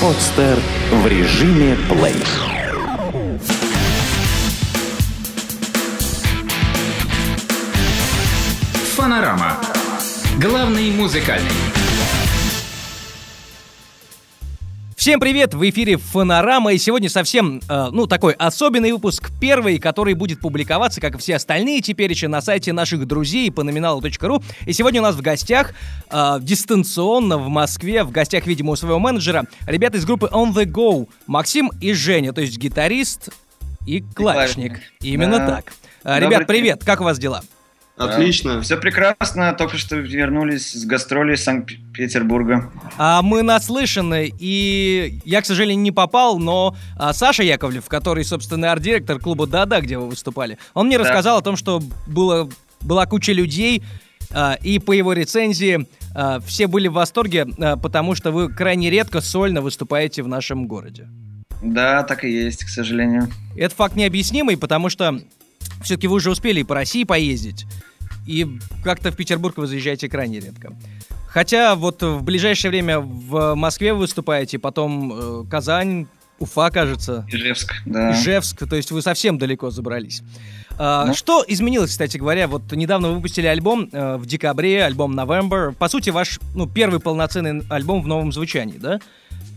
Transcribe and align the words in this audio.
Подстер 0.00 0.58
в 0.90 1.06
режиме 1.06 1.76
плей. 1.88 2.22
Фанорама. 8.96 9.56
Главный 10.38 10.90
музыкальный. 10.90 11.83
Всем 15.04 15.20
привет! 15.20 15.52
В 15.52 15.62
эфире 15.68 15.98
Фонорама, 15.98 16.72
и 16.72 16.78
сегодня 16.78 17.10
совсем, 17.10 17.60
э, 17.68 17.88
ну, 17.92 18.06
такой 18.06 18.32
особенный 18.32 18.90
выпуск, 18.90 19.32
первый, 19.38 19.78
который 19.78 20.14
будет 20.14 20.40
публиковаться, 20.40 20.98
как 20.98 21.16
и 21.16 21.18
все 21.18 21.36
остальные 21.36 21.82
теперь 21.82 22.10
еще 22.10 22.26
на 22.26 22.40
сайте 22.40 22.72
наших 22.72 23.06
друзей 23.06 23.52
по 23.52 23.62
номиналу.ру. 23.62 24.42
И 24.64 24.72
сегодня 24.72 25.02
у 25.02 25.04
нас 25.04 25.14
в 25.14 25.20
гостях, 25.20 25.74
э, 26.10 26.36
дистанционно 26.40 27.36
в 27.36 27.50
Москве, 27.50 28.02
в 28.02 28.12
гостях, 28.12 28.46
видимо, 28.46 28.72
у 28.72 28.76
своего 28.76 28.98
менеджера, 28.98 29.44
ребята 29.66 29.98
из 29.98 30.06
группы 30.06 30.30
On 30.32 30.54
The 30.54 30.64
Go, 30.64 31.06
Максим 31.26 31.70
и 31.82 31.92
Женя, 31.92 32.32
то 32.32 32.40
есть 32.40 32.56
гитарист 32.56 33.28
и 33.84 34.00
клавишник. 34.00 34.80
Именно 35.02 35.36
Да. 35.36 35.46
так. 35.48 35.74
Э, 36.04 36.18
Ребят, 36.18 36.46
привет, 36.46 36.82
как 36.82 37.02
у 37.02 37.04
вас 37.04 37.18
дела? 37.18 37.42
Отлично. 37.96 38.60
Все 38.60 38.76
прекрасно, 38.76 39.52
только 39.52 39.78
что 39.78 39.96
вернулись 39.96 40.72
с 40.72 40.84
гастролей 40.84 41.36
Санкт-Петербурга. 41.36 42.70
А, 42.98 43.22
мы 43.22 43.42
наслышаны, 43.42 44.32
и 44.36 45.20
я, 45.24 45.40
к 45.42 45.46
сожалению, 45.46 45.82
не 45.82 45.92
попал, 45.92 46.38
но 46.38 46.76
а, 46.98 47.12
Саша 47.12 47.44
Яковлев, 47.44 47.86
который, 47.86 48.24
собственно, 48.24 48.72
арт-директор 48.72 49.20
клуба 49.20 49.46
«Да-да», 49.46 49.80
где 49.80 49.96
вы 49.96 50.08
выступали, 50.08 50.58
он 50.74 50.86
мне 50.88 50.98
Да. 50.98 51.04
рассказал 51.04 51.38
о 51.38 51.42
том, 51.42 51.56
что 51.56 51.80
было, 52.08 52.48
была 52.80 53.06
куча 53.06 53.32
людей, 53.32 53.82
а, 54.32 54.58
и 54.60 54.80
по 54.80 54.90
его 54.90 55.12
рецензии 55.12 55.86
а, 56.16 56.40
все 56.40 56.66
были 56.66 56.88
в 56.88 56.94
восторге, 56.94 57.46
а, 57.60 57.76
потому 57.76 58.16
что 58.16 58.32
вы 58.32 58.48
крайне 58.52 58.90
редко 58.90 59.20
сольно 59.20 59.60
выступаете 59.60 60.24
в 60.24 60.28
нашем 60.28 60.66
городе. 60.66 61.08
Да, 61.62 62.02
так 62.02 62.24
и 62.24 62.30
есть, 62.30 62.64
к 62.64 62.68
сожалению. 62.68 63.28
Это 63.56 63.74
факт 63.74 63.94
необъяснимый, 63.94 64.56
потому 64.56 64.88
что 64.90 65.20
все-таки 65.82 66.06
вы 66.06 66.16
уже 66.16 66.30
успели 66.30 66.60
и 66.60 66.64
по 66.64 66.74
России 66.74 67.04
поездить, 67.04 67.66
и 68.26 68.58
как-то 68.82 69.10
в 69.10 69.16
Петербург 69.16 69.56
вы 69.56 69.66
заезжаете 69.66 70.08
крайне 70.08 70.40
редко. 70.40 70.76
Хотя 71.28 71.74
вот 71.74 72.02
в 72.02 72.22
ближайшее 72.22 72.70
время 72.70 73.00
в 73.00 73.54
Москве 73.54 73.92
вы 73.92 74.00
выступаете, 74.00 74.58
потом 74.58 75.12
э, 75.12 75.44
Казань, 75.50 76.06
Уфа, 76.38 76.70
кажется, 76.70 77.26
Ижевск, 77.28 77.74
да. 77.86 78.12
Ижевск, 78.12 78.68
то 78.68 78.76
есть 78.76 78.90
вы 78.90 79.02
совсем 79.02 79.38
далеко 79.38 79.70
забрались. 79.70 80.22
А, 80.78 81.06
Ну. 81.06 81.14
Что 81.14 81.44
изменилось, 81.46 81.90
кстати 81.90 82.16
говоря? 82.16 82.48
Вот 82.48 82.72
недавно 82.72 83.08
вы 83.08 83.14
выпустили 83.16 83.46
альбом 83.46 83.88
э, 83.92 84.16
в 84.16 84.26
декабре, 84.26 84.84
альбом 84.84 85.18
November. 85.18 85.72
По 85.72 85.88
сути, 85.88 86.10
ваш 86.10 86.40
ну, 86.54 86.68
первый 86.68 87.00
полноценный 87.00 87.62
альбом 87.68 88.02
в 88.02 88.06
новом 88.06 88.32
звучании, 88.32 88.78
да? 88.78 89.00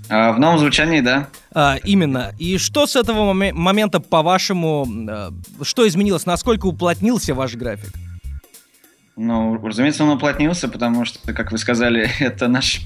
А, 0.09 0.31
в 0.31 0.39
новом 0.39 0.59
звучании, 0.59 1.01
да. 1.01 1.27
А, 1.53 1.77
именно. 1.83 2.33
И 2.39 2.57
что 2.57 2.85
с 2.85 2.95
этого 2.95 3.33
моме- 3.33 3.53
момента, 3.53 3.99
по-вашему, 3.99 4.87
э, 5.09 5.31
что 5.63 5.87
изменилось? 5.87 6.25
Насколько 6.25 6.67
уплотнился 6.67 7.33
ваш 7.33 7.55
график? 7.55 7.93
Ну, 9.15 9.57
разумеется, 9.65 10.03
он 10.03 10.11
уплотнился, 10.11 10.67
потому 10.69 11.03
что, 11.05 11.33
как 11.33 11.51
вы 11.51 11.57
сказали, 11.57 12.09
это 12.19 12.47
наш 12.47 12.81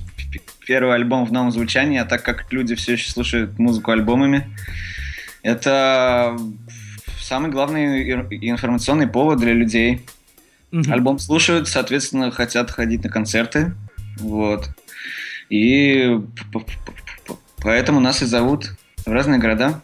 первый 0.65 0.95
альбом 0.95 1.25
в 1.25 1.31
новом 1.31 1.51
звучании, 1.51 1.99
а 1.99 2.05
так 2.05 2.23
как 2.23 2.51
люди 2.51 2.75
все 2.75 2.93
еще 2.93 3.11
слушают 3.11 3.59
музыку 3.59 3.91
альбомами, 3.91 4.47
это 5.43 6.37
самый 7.19 7.51
главный 7.51 8.09
информационный 8.11 9.07
повод 9.07 9.39
для 9.39 9.53
людей. 9.53 10.05
Мгм. 10.71 10.91
Альбом 10.91 11.19
слушают, 11.19 11.67
соответственно, 11.67 12.31
хотят 12.31 12.71
ходить 12.71 13.03
на 13.03 13.09
концерты. 13.09 13.73
Вот. 14.19 14.69
И 15.49 16.17
поэтому 17.63 17.99
нас 17.99 18.21
и 18.21 18.25
зовут 18.25 18.71
в 19.05 19.11
разные 19.11 19.39
города. 19.39 19.81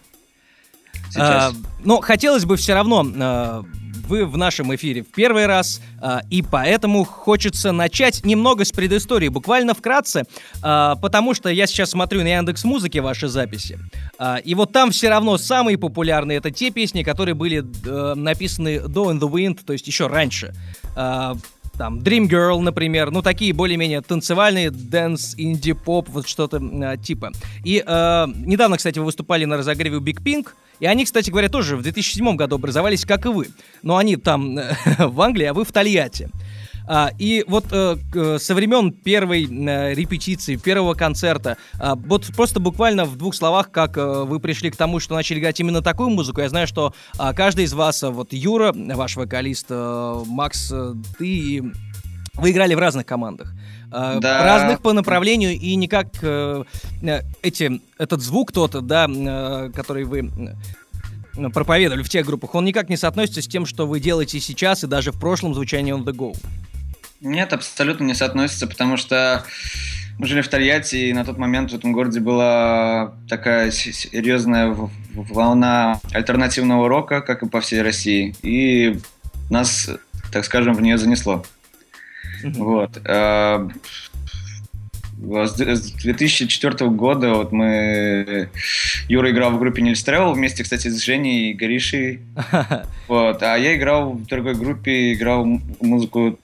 Сейчас. 1.09 1.53
А, 1.53 1.55
но 1.83 2.01
хотелось 2.01 2.45
бы 2.45 2.57
все 2.57 2.73
равно, 2.73 3.05
а, 3.19 3.63
вы 4.07 4.25
в 4.25 4.37
нашем 4.37 4.73
эфире 4.75 5.03
в 5.03 5.11
первый 5.11 5.45
раз, 5.45 5.81
а, 6.01 6.21
и 6.29 6.41
поэтому 6.41 7.03
хочется 7.03 7.71
начать 7.71 8.25
немного 8.25 8.65
с 8.65 8.71
предыстории, 8.71 9.27
буквально 9.27 9.73
вкратце, 9.73 10.23
а, 10.61 10.95
потому 10.95 11.33
что 11.33 11.49
я 11.49 11.67
сейчас 11.67 11.91
смотрю 11.91 12.23
на 12.23 12.27
Яндекс 12.27 12.63
Музыке 12.63 13.01
ваши 13.01 13.27
записи, 13.27 13.79
и 14.43 14.55
вот 14.55 14.71
там 14.71 14.91
все 14.91 15.09
равно 15.09 15.37
самые 15.37 15.77
популярные 15.77 16.39
это 16.39 16.51
те 16.51 16.71
песни, 16.71 17.03
которые 17.03 17.35
были 17.35 17.63
э, 17.63 18.13
написаны 18.15 18.79
до 18.79 19.11
In 19.11 19.19
the 19.19 19.29
Wind, 19.29 19.59
то 19.65 19.73
есть 19.73 19.87
еще 19.87 20.07
раньше. 20.07 20.53
Там 21.77 21.99
Dream 21.99 22.27
Girl, 22.27 22.59
например, 22.59 23.11
ну 23.11 23.21
такие 23.21 23.53
более-менее 23.53 24.01
танцевальные, 24.01 24.71
dance, 24.71 25.35
инди-поп, 25.37 26.09
вот 26.09 26.27
что-то 26.27 26.57
э, 26.57 26.97
типа. 26.97 27.31
И 27.63 27.83
э, 27.85 28.25
недавно, 28.35 28.77
кстати, 28.77 28.97
вы 28.97 29.05
выступали 29.05 29.45
на 29.45 29.57
разогреве 29.57 29.97
у 29.97 30.01
Big 30.01 30.23
Pink, 30.23 30.49
и 30.79 30.85
они, 30.87 31.05
кстати 31.05 31.29
говоря, 31.29 31.49
тоже 31.49 31.77
в 31.77 31.83
2007 31.83 32.35
году 32.35 32.55
образовались, 32.55 33.05
как 33.05 33.25
и 33.25 33.29
вы. 33.29 33.49
Но 33.83 33.97
они 33.97 34.15
там 34.15 34.59
в 34.97 35.21
Англии, 35.21 35.45
а 35.45 35.53
вы 35.53 35.65
в 35.65 35.71
Тольятти. 35.71 36.29
А, 36.87 37.11
и 37.19 37.43
вот 37.47 37.65
э, 37.71 38.37
со 38.39 38.55
времен 38.55 38.91
первой 38.91 39.43
э, 39.43 39.93
репетиции, 39.93 40.55
первого 40.55 40.93
концерта, 40.93 41.57
а, 41.79 41.95
вот 41.95 42.25
просто 42.35 42.59
буквально 42.59 43.05
в 43.05 43.17
двух 43.17 43.35
словах, 43.35 43.71
как 43.71 43.97
э, 43.97 44.23
вы 44.23 44.39
пришли 44.39 44.71
к 44.71 44.75
тому, 44.77 44.99
что 44.99 45.13
начали 45.13 45.39
играть 45.39 45.59
именно 45.59 45.81
такую 45.81 46.09
музыку. 46.09 46.41
Я 46.41 46.49
знаю, 46.49 46.65
что 46.67 46.93
а, 47.17 47.33
каждый 47.33 47.65
из 47.65 47.73
вас, 47.73 48.03
а, 48.03 48.11
вот 48.11 48.31
Юра, 48.31 48.73
ваш 48.73 49.17
вокалист, 49.17 49.67
э, 49.69 50.23
Макс, 50.27 50.71
э, 50.71 50.93
ты 51.17 51.27
и 51.27 51.63
вы 52.35 52.51
играли 52.51 52.73
в 52.73 52.79
разных 52.79 53.05
командах. 53.05 53.53
Э, 53.91 54.19
Да. 54.21 54.43
Разных 54.43 54.81
по 54.81 54.93
направлению 54.93 55.51
и 55.51 55.75
никак 55.75 56.07
э, 56.21 56.63
э, 57.01 57.21
эти, 57.41 57.81
этот 57.97 58.21
звук 58.21 58.51
тот, 58.51 58.85
да, 58.85 59.07
э, 59.09 59.71
который 59.73 60.05
вы 60.05 60.29
э, 61.35 61.49
проповедовали 61.49 62.03
в 62.03 62.09
тех 62.09 62.25
группах, 62.25 62.55
он 62.55 62.65
никак 62.65 62.89
не 62.89 62.97
соотносится 62.97 63.41
с 63.41 63.47
тем, 63.47 63.65
что 63.65 63.87
вы 63.87 63.99
делаете 63.99 64.39
сейчас 64.39 64.83
и 64.83 64.87
даже 64.87 65.11
в 65.11 65.19
прошлом 65.19 65.53
звучании 65.53 65.93
On 65.93 66.03
The 66.03 66.13
Go. 66.13 66.35
Нет, 67.21 67.53
абсолютно 67.53 68.03
не 68.03 68.13
соотносится, 68.13 68.67
потому 68.67 68.97
что 68.97 69.43
мы 70.19 70.27
жили 70.27 70.41
в 70.41 70.47
Тольятти, 70.47 70.95
и 70.95 71.13
на 71.13 71.23
тот 71.25 71.37
момент 71.37 71.71
в 71.71 71.75
этом 71.75 71.91
городе 71.93 72.19
была 72.19 73.13
такая 73.29 73.71
серьезная 73.71 74.75
волна 75.13 75.99
альтернативного 76.11 76.87
рока, 76.89 77.21
как 77.21 77.43
и 77.43 77.47
по 77.49 77.61
всей 77.61 77.81
России. 77.81 78.35
И 78.41 78.99
нас, 79.49 79.89
так 80.31 80.45
скажем, 80.45 80.73
в 80.73 80.81
нее 80.81 80.97
занесло. 80.97 81.43
Вот. 82.43 82.99
А, 83.05 83.67
С 85.19 85.53
д- 85.53 85.75
с 85.75 85.91
2004 85.93 86.89
года 86.91 87.33
вот 87.33 87.51
мы... 87.51 88.49
Юра 89.09 89.31
играл 89.31 89.51
в 89.51 89.59
группе 89.59 89.81
Нильс 89.81 90.03
Тревел 90.03 90.33
вместе, 90.33 90.63
кстати, 90.63 90.87
с 90.89 91.03
Женей 91.03 91.51
и 91.51 91.53
Горишей. 91.53 92.19
Вот. 93.07 93.41
А 93.41 93.55
я 93.55 93.75
играл 93.75 94.13
в 94.13 94.25
другой 94.25 94.53
группе, 94.55 95.13
играл 95.13 95.45
музыку 95.79 96.37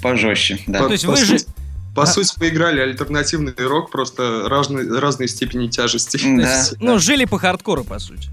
пожестче. 0.00 0.58
Да. 0.66 0.80
Ну, 0.80 0.86
То 0.86 0.92
есть 0.92 1.04
по 1.04 1.12
вы 1.12 1.16
же- 1.18 1.38
сути, 1.38 1.50
По 1.94 2.06
сути, 2.06 2.32
мы 2.38 2.48
играли 2.48 2.80
альтернативный 2.80 3.52
рок, 3.58 3.90
просто 3.90 4.48
разные, 4.48 4.98
разные 4.98 5.28
степени 5.28 5.68
тяжести. 5.68 6.18
Да. 6.36 6.58
есть, 6.58 6.80
ну, 6.80 6.98
жили 6.98 7.24
по 7.24 7.38
хардкору, 7.38 7.84
по 7.84 7.98
сути. 7.98 8.28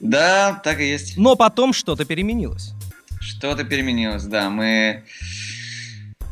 Да, 0.00 0.60
так 0.64 0.80
и 0.80 0.88
есть. 0.88 1.16
Но 1.16 1.36
потом 1.36 1.72
что-то 1.72 2.04
переменилось. 2.04 2.72
Что-то 3.20 3.64
переменилось, 3.64 4.24
да. 4.24 4.50
Мы 4.50 5.02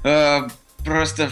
э, 0.04 0.40
просто 0.84 1.30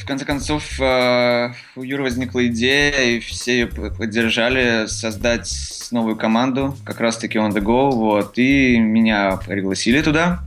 в 0.00 0.06
конце 0.06 0.24
концов 0.26 0.62
э, 0.80 1.52
у 1.76 1.82
Юры 1.82 2.02
возникла 2.04 2.46
идея, 2.46 3.16
и 3.16 3.20
все 3.20 3.52
ее 3.60 3.66
поддержали 3.66 4.86
создать 4.86 5.50
новую 5.90 6.16
команду, 6.16 6.76
как 6.84 7.00
раз-таки 7.00 7.38
On 7.38 7.50
The 7.52 7.60
Go, 7.62 7.90
вот, 7.90 8.38
и 8.38 8.78
меня 8.78 9.36
пригласили 9.46 10.02
туда. 10.02 10.42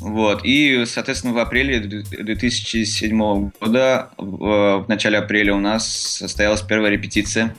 Вот, 0.00 0.44
и, 0.44 0.84
соответственно, 0.86 1.34
в 1.34 1.38
апреле 1.38 1.80
2007 1.80 3.50
года, 3.60 4.10
в, 4.16 4.84
начале 4.86 5.18
апреля 5.18 5.54
у 5.54 5.60
нас 5.60 5.88
состоялась 5.88 6.62
первая 6.62 6.92
репетиция. 6.92 7.54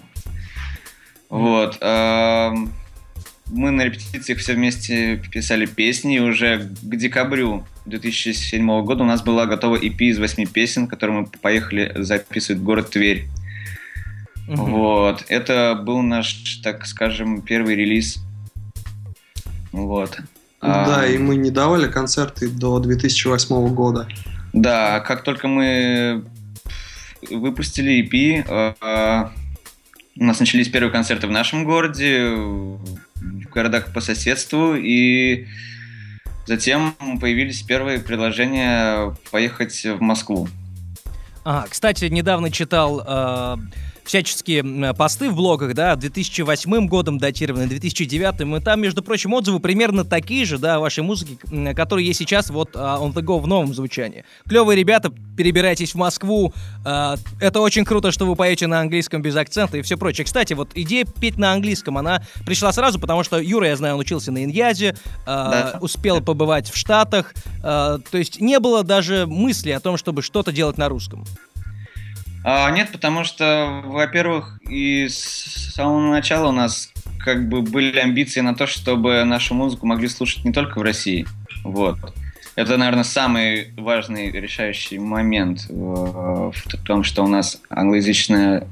Вот. 1.29 1.77
мы 1.81 3.71
на 3.71 3.83
репетициях 3.83 4.39
все 4.39 4.53
вместе 4.53 5.17
писали 5.31 5.65
песни, 5.65 6.15
и 6.15 6.19
уже 6.19 6.59
к 6.59 6.95
декабрю 6.95 7.65
2007 7.85 8.83
года 8.83 9.03
у 9.03 9.07
нас 9.07 9.21
была 9.21 9.45
готова 9.45 9.75
EP 9.75 9.97
из 9.97 10.17
восьми 10.17 10.45
песен, 10.45 10.87
которые 10.87 11.21
мы 11.21 11.25
поехали 11.25 11.91
записывать 11.95 12.61
в 12.61 12.63
город 12.63 12.89
Тверь. 12.91 13.27
Мгм. 14.47 14.71
Вот. 14.71 15.25
Это 15.27 15.79
был 15.81 16.01
наш, 16.01 16.59
так 16.63 16.85
скажем, 16.85 17.41
первый 17.41 17.75
релиз. 17.75 18.19
Вот. 19.71 20.19
Да, 20.61 21.01
А, 21.01 21.05
и 21.05 21.17
мы 21.17 21.35
не 21.35 21.51
давали 21.51 21.87
концерты 21.87 22.49
до 22.49 22.79
2008 22.79 23.73
года. 23.73 24.07
Да, 24.53 24.99
как 24.99 25.23
только 25.23 25.47
мы 25.47 26.23
выпустили 27.29 28.01
EP, 28.03 28.43
э, 28.47 28.73
э, 28.81 29.29
у 30.17 30.23
нас 30.23 30.39
начались 30.39 30.67
первые 30.67 30.91
концерты 30.91 31.27
в 31.27 31.31
нашем 31.31 31.63
городе, 31.63 32.29
в 32.35 32.79
городах 33.53 33.93
по 33.93 34.01
соседству, 34.01 34.75
и 34.75 35.47
Затем 36.49 36.95
появились 37.21 37.61
первые 37.61 37.99
предложения 37.99 39.15
поехать 39.29 39.85
в 39.85 40.01
Москву. 40.01 40.47
А, 41.45 41.67
кстати, 41.69 42.05
недавно 42.05 42.49
читал 42.49 43.03
э, 43.05 43.57
всяческие 44.09 44.93
посты 44.95 45.29
в 45.29 45.35
блогах, 45.35 45.75
да, 45.75 45.95
2008 45.95 46.87
годом 46.87 47.19
датированы, 47.19 47.67
2009, 47.67 48.57
и 48.59 48.63
там, 48.63 48.81
между 48.81 49.03
прочим, 49.03 49.33
отзывы 49.33 49.59
примерно 49.59 50.03
такие 50.03 50.45
же, 50.45 50.57
да, 50.57 50.79
вашей 50.79 51.03
музыки, 51.03 51.37
которые 51.75 52.07
есть 52.07 52.17
сейчас 52.17 52.49
вот 52.49 52.75
uh, 52.75 52.99
On 53.03 53.13
The 53.13 53.21
Go 53.21 53.39
в 53.39 53.45
новом 53.45 53.71
звучании. 53.71 54.25
Клевые 54.47 54.75
ребята, 54.75 55.13
перебирайтесь 55.37 55.93
в 55.93 55.97
Москву, 55.97 56.51
uh, 56.83 57.19
это 57.39 57.61
очень 57.61 57.85
круто, 57.85 58.11
что 58.11 58.25
вы 58.25 58.35
поете 58.35 58.65
на 58.65 58.79
английском 58.79 59.21
без 59.21 59.35
акцента 59.35 59.77
и 59.77 59.83
все 59.83 59.95
прочее. 59.95 60.25
Кстати, 60.25 60.53
вот 60.53 60.71
идея 60.73 61.05
петь 61.05 61.37
на 61.37 61.53
английском, 61.53 61.95
она 61.99 62.23
пришла 62.47 62.73
сразу, 62.73 62.99
потому 62.99 63.23
что 63.23 63.37
Юра, 63.37 63.67
я 63.67 63.75
знаю, 63.75 63.93
он 63.93 63.99
учился 63.99 64.31
на 64.31 64.43
Иньязе, 64.43 64.89
uh, 64.89 65.25
да. 65.25 65.77
успел 65.81 66.19
побывать 66.21 66.71
в 66.71 66.75
Штатах, 66.75 67.35
то 67.61 68.01
есть 68.13 68.41
не 68.41 68.59
было 68.59 68.83
даже 68.83 69.27
мысли 69.27 69.69
о 69.69 69.79
том, 69.79 69.97
чтобы 69.97 70.23
что-то 70.23 70.51
делать 70.51 70.79
на 70.79 70.89
русском. 70.89 71.25
А, 72.43 72.69
нет, 72.71 72.91
потому 72.91 73.23
что, 73.23 73.81
во-первых, 73.85 74.59
и 74.69 75.07
с 75.07 75.73
самого 75.73 76.11
начала 76.11 76.49
у 76.49 76.53
нас 76.53 76.91
как 77.19 77.49
бы 77.49 77.61
были 77.61 77.99
амбиции 77.99 78.39
на 78.39 78.55
то, 78.55 78.65
чтобы 78.65 79.23
нашу 79.25 79.53
музыку 79.53 79.85
могли 79.85 80.07
слушать 80.07 80.45
не 80.45 80.53
только 80.53 80.79
в 80.79 80.81
России. 80.81 81.25
Вот. 81.63 81.97
Это, 82.55 82.77
наверное, 82.77 83.03
самый 83.03 83.73
важный 83.77 84.31
решающий 84.31 84.99
момент 84.99 85.65
в, 85.69 86.51
в 86.51 86.83
том, 86.83 87.03
что 87.03 87.23
у 87.23 87.27
нас 87.27 87.61
англоязычная 87.69 88.67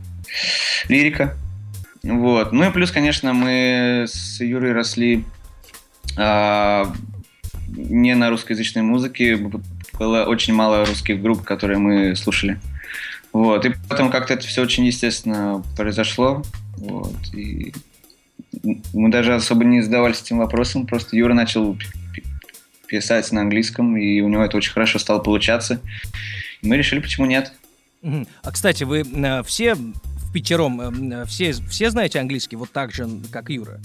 лирика. 0.90 1.36
Вот. 2.04 2.52
Ну 2.52 2.68
и 2.68 2.72
плюс, 2.72 2.92
конечно, 2.92 3.34
мы 3.34 4.06
с 4.08 4.40
Юрой 4.40 4.74
росли 4.74 5.24
а, 6.18 6.92
не 7.68 8.16
на 8.16 8.30
русскоязычной 8.30 8.82
музыке. 8.82 9.38
Было 9.94 10.26
очень 10.26 10.54
мало 10.54 10.86
русских 10.86 11.22
групп, 11.22 11.44
которые 11.44 11.80
мы 11.80 12.16
слушали. 12.16 12.60
Вот, 13.38 13.66
и 13.66 13.76
потом 13.88 14.10
как-то 14.10 14.34
это 14.34 14.48
все 14.48 14.64
очень 14.64 14.84
естественно 14.88 15.64
произошло. 15.76 16.42
Вот, 16.78 17.14
и 17.36 17.72
мы 18.94 19.12
даже 19.12 19.36
особо 19.36 19.64
не 19.64 19.82
задавались 19.82 20.24
этим 20.24 20.40
вопросом, 20.40 20.88
просто 20.88 21.16
Юра 21.16 21.36
начал 21.36 21.78
писать 22.88 23.32
на 23.32 23.42
английском, 23.42 23.96
и 23.96 24.22
у 24.22 24.28
него 24.28 24.44
это 24.44 24.58
очень 24.58 24.72
хорошо 24.72 24.98
стало 24.98 25.20
получаться. 25.20 25.80
И 26.64 26.68
мы 26.68 26.78
решили, 26.78 27.00
почему 27.00 27.28
нет. 27.28 27.54
А, 28.02 28.52
кстати, 28.52 28.86
вы 28.86 29.02
э, 29.02 29.44
все 29.44 29.76
в 29.76 30.34
пятером, 30.34 30.82
э, 30.82 31.26
все, 31.26 31.52
все 31.52 31.92
знаете 31.92 32.20
английский 32.20 32.56
вот 32.56 32.72
так 32.72 32.92
же, 32.92 33.08
как 33.32 33.52
Юра? 33.52 33.80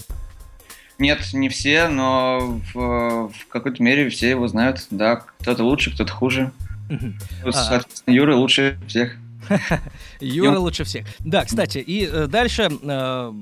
Нет, 0.97 1.31
не 1.31 1.49
все, 1.49 1.89
но 1.89 2.59
в, 2.73 3.29
в 3.29 3.47
какой-то 3.49 3.83
мере 3.83 4.09
все 4.09 4.31
его 4.31 4.47
знают. 4.47 4.87
Да, 4.89 5.17
кто-то 5.17 5.63
лучше, 5.63 5.93
кто-то 5.93 6.11
хуже. 6.11 6.51
Угу. 6.89 7.51
Соответственно, 7.51 8.15
Юра 8.15 8.35
лучше 8.35 8.79
всех. 8.87 9.15
Юра 10.19 10.59
лучше 10.59 10.83
всех. 10.83 11.05
Да, 11.19 11.45
кстати, 11.45 11.77
и 11.77 12.05
э, 12.05 12.27
дальше, 12.27 12.69
э, 12.81 13.33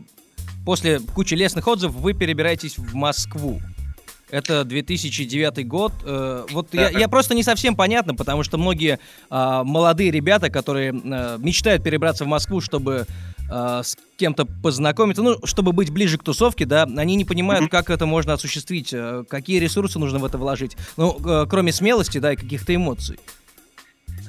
после 0.65 0.99
кучи 0.99 1.33
лестных 1.33 1.67
отзывов, 1.67 1.95
вы 1.95 2.13
перебираетесь 2.13 2.77
в 2.77 2.93
Москву. 2.93 3.61
Это 4.31 4.63
2009 4.63 5.67
год. 5.67 5.91
Э, 6.05 6.45
вот 6.51 6.73
я, 6.73 6.89
я 6.89 7.09
просто 7.09 7.35
не 7.35 7.43
совсем 7.43 7.75
понятно, 7.75 8.15
потому 8.15 8.43
что 8.43 8.57
многие 8.57 8.99
э, 9.29 9.61
молодые 9.63 10.09
ребята, 10.09 10.49
которые 10.49 10.93
э, 10.93 11.37
мечтают 11.39 11.83
перебраться 11.83 12.23
в 12.23 12.27
Москву, 12.27 12.61
чтобы 12.61 13.05
э, 13.51 13.81
с 13.83 13.97
кем-то 14.17 14.45
познакомиться, 14.45 15.21
ну, 15.21 15.35
чтобы 15.43 15.73
быть 15.73 15.91
ближе 15.91 16.17
к 16.17 16.23
тусовке, 16.23 16.65
да, 16.65 16.83
они 16.83 17.15
не 17.15 17.25
понимают, 17.25 17.69
как 17.69 17.89
это 17.89 18.05
можно 18.05 18.33
осуществить, 18.33 18.93
э, 18.93 19.25
какие 19.29 19.59
ресурсы 19.59 19.99
нужно 19.99 20.19
в 20.19 20.25
это 20.25 20.37
вложить. 20.37 20.77
Ну, 20.95 21.17
э, 21.23 21.45
кроме 21.49 21.73
смелости, 21.73 22.19
да, 22.19 22.31
и 22.31 22.37
каких-то 22.37 22.73
эмоций 22.73 23.19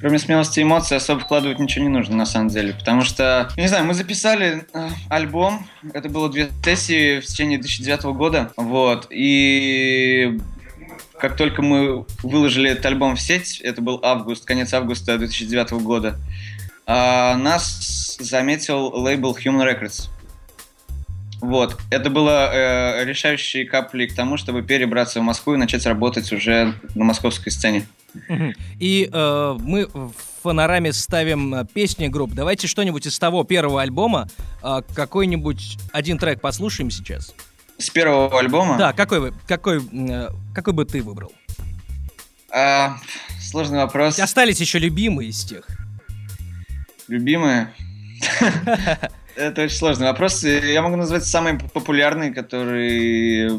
кроме 0.03 0.19
смелости 0.19 0.59
и 0.59 0.65
эмоций, 0.65 0.97
особо 0.97 1.21
вкладывать 1.21 1.61
ничего 1.61 1.85
не 1.85 1.89
нужно, 1.89 2.17
на 2.17 2.27
самом 2.27 2.49
деле. 2.49 2.75
Потому 2.75 3.03
что, 3.03 3.49
не 3.57 3.69
знаю, 3.69 3.85
мы 3.85 3.95
записали 3.95 4.67
э, 4.75 4.89
альбом, 5.09 5.65
это 5.95 6.09
было 6.09 6.29
две 6.29 6.51
сессии 6.65 7.21
в 7.21 7.25
течение 7.25 7.59
2009 7.59 8.05
года, 8.17 8.53
вот, 8.57 9.07
и 9.11 10.41
как 11.19 11.37
только 11.37 11.63
мы 11.63 12.05
выложили 12.25 12.69
этот 12.69 12.85
альбом 12.87 13.15
в 13.15 13.21
сеть, 13.21 13.61
это 13.61 13.81
был 13.81 14.01
август, 14.03 14.45
конец 14.45 14.75
августа 14.75 15.17
2009 15.19 15.71
года, 15.85 16.17
э, 16.89 17.37
нас 17.37 18.17
заметил 18.19 18.89
лейбл 18.89 19.37
Human 19.37 19.65
Records. 19.65 20.09
Вот. 21.43 21.77
Это 21.91 22.09
было 22.09 22.51
э, 22.53 23.05
решающей 23.05 23.65
каплей 23.65 24.07
к 24.07 24.15
тому, 24.15 24.37
чтобы 24.37 24.63
перебраться 24.63 25.19
в 25.19 25.25
Москву 25.25 25.55
и 25.55 25.57
начать 25.57 25.85
работать 25.87 26.33
уже 26.33 26.73
на 26.95 27.05
московской 27.05 27.51
сцене. 27.51 27.85
И 28.79 29.11
э, 29.13 29.57
мы 29.59 29.87
в 29.87 30.13
фонораме 30.43 30.93
ставим 30.93 31.53
э, 31.53 31.65
песни 31.65 32.07
групп. 32.07 32.31
Давайте 32.33 32.69
что-нибудь 32.69 33.07
из 33.07 33.19
того 33.19 33.43
первого 33.43 33.83
альбома, 33.83 34.29
э, 34.63 34.83
какой-нибудь 34.95 35.79
один 35.93 36.17
трек 36.17 36.41
послушаем 36.41 36.93
сейчас. 36.93 37.35
С 37.77 37.91
первого 37.91 38.39
альбома? 38.39 38.79
Да, 38.79 38.93
какой, 38.93 39.19
вы, 39.19 39.35
какой, 39.49 39.83
э, 39.93 40.29
какой 40.55 40.73
бы 40.73 40.85
ты 40.85 41.03
выбрал? 41.03 41.33
А, 42.53 42.99
сложный 43.41 43.79
вопрос. 43.79 44.17
Остались 44.21 44.61
еще 44.61 44.79
любимые 44.79 45.31
из 45.31 45.43
тех. 45.43 45.67
Любимые? 47.09 47.73
Это 49.37 49.63
очень 49.63 49.77
сложный 49.77 50.07
вопрос. 50.07 50.45
Я 50.45 50.83
могу 50.83 50.97
назвать 50.97 51.25
самый 51.25 51.59
популярный, 51.59 52.33
который 52.33 53.59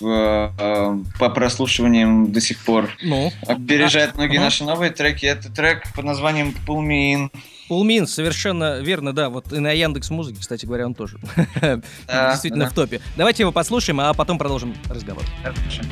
Э, 0.00 0.98
по 1.18 1.28
прослушиваниям 1.30 2.32
до 2.32 2.40
сих 2.40 2.64
пор. 2.64 2.90
Ну. 3.02 3.32
Опережает 3.46 4.16
многие 4.16 4.36
ага. 4.36 4.44
наши 4.44 4.64
новые 4.64 4.90
треки. 4.90 5.26
Это 5.26 5.50
трек 5.50 5.84
под 5.94 6.04
названием 6.04 6.54
Me 6.66 7.30
In, 7.70 8.06
совершенно 8.06 8.80
верно, 8.80 9.12
да. 9.12 9.28
Вот 9.28 9.52
и 9.52 9.58
на 9.58 9.72
Яндекс 9.72 10.10
Музыке, 10.10 10.38
кстати 10.40 10.66
говоря, 10.66 10.86
он 10.86 10.94
тоже 10.94 11.18
действительно 12.06 12.70
в 12.70 12.72
топе. 12.72 13.00
Давайте 13.16 13.42
его 13.42 13.52
послушаем, 13.52 14.00
а 14.00 14.14
потом 14.14 14.38
продолжим 14.38 14.74
разговор. 14.88 15.24
Хорошо. 15.42 15.82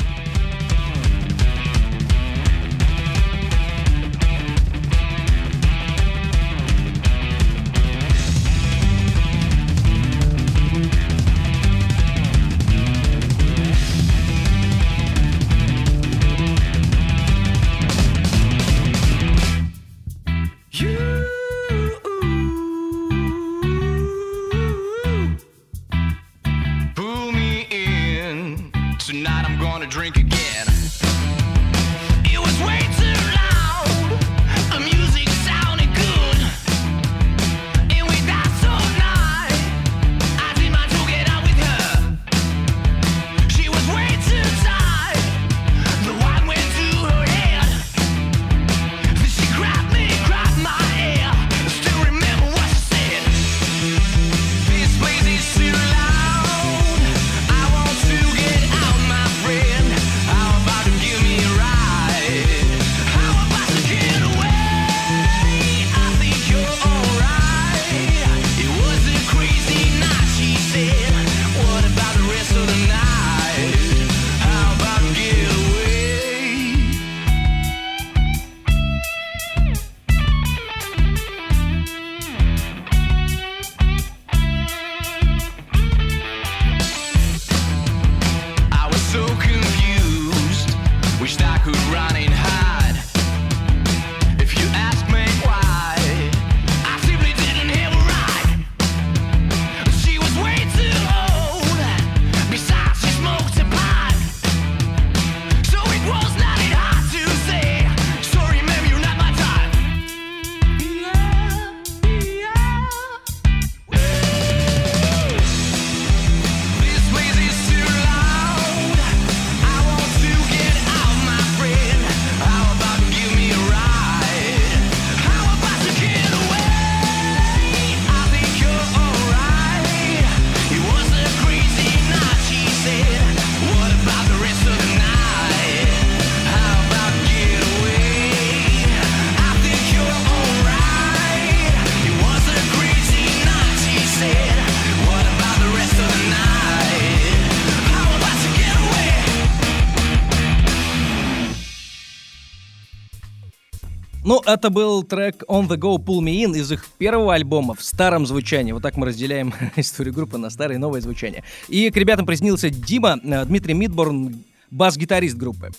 Это 154.57 154.71
был 154.71 155.03
трек 155.03 155.43
On 155.49 155.69
The 155.69 155.77
Go 155.77 155.99
Pull 155.99 156.21
Me 156.21 156.43
In 156.45 156.57
из 156.57 156.73
их 156.73 156.87
первого 156.97 157.35
альбома 157.35 157.75
в 157.75 157.83
старом 157.83 158.25
звучании. 158.27 158.73
Вот 158.73 158.83
так 158.83 158.97
мы 158.97 159.07
разделяем 159.07 159.53
историю 159.77 160.15
группы 160.15 160.39
на 160.39 160.49
старое 160.49 160.77
и 160.77 160.81
новое 160.81 161.03
звучание. 161.03 161.45
И 161.69 161.91
к 161.91 161.97
ребятам 161.99 162.25
присоединился 162.25 162.71
Дима, 162.71 163.19
э, 163.23 163.45
Дмитрий 163.45 163.75
Мидборн, 163.75 164.43
бас-гитарист 164.71 165.37
группы. 165.37 165.73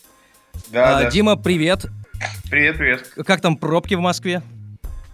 Да, 0.71 0.99
А, 0.99 1.03
да. 1.03 1.09
Дима, 1.09 1.35
привет. 1.37 1.87
Привет, 2.51 2.77
привет. 2.77 3.11
Как 3.25 3.41
там 3.41 3.57
пробки 3.57 3.95
в 3.95 3.99
Москве? 3.99 4.43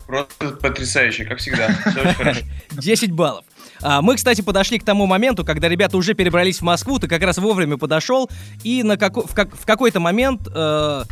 Просто 0.07 0.49
потрясающе, 0.61 1.23
как 1.23 1.37
всегда. 1.37 1.69
Все 1.89 2.01
очень 2.01 2.13
хорошо. 2.15 2.41
10 2.71 3.11
баллов. 3.13 3.45
А, 3.81 4.01
Мы, 4.01 4.17
кстати, 4.17 4.41
подошли 4.41 4.77
к 4.77 4.83
тому 4.83 5.05
моменту, 5.05 5.45
когда 5.45 5.69
ребята 5.69 5.95
уже 5.95 6.15
перебрались 6.15 6.59
в 6.59 6.63
Москву, 6.63 6.99
ты 6.99 7.07
как 7.07 7.21
раз 7.23 7.37
вовремя 7.37 7.77
подошел, 7.77 8.29
и 8.65 8.83
на 8.83 8.97
како- 8.97 9.25
в, 9.25 9.33
как- 9.33 9.55
в 9.55 9.65
какой-то 9.65 10.01
момент 10.01 10.41
э, 10.53 11.03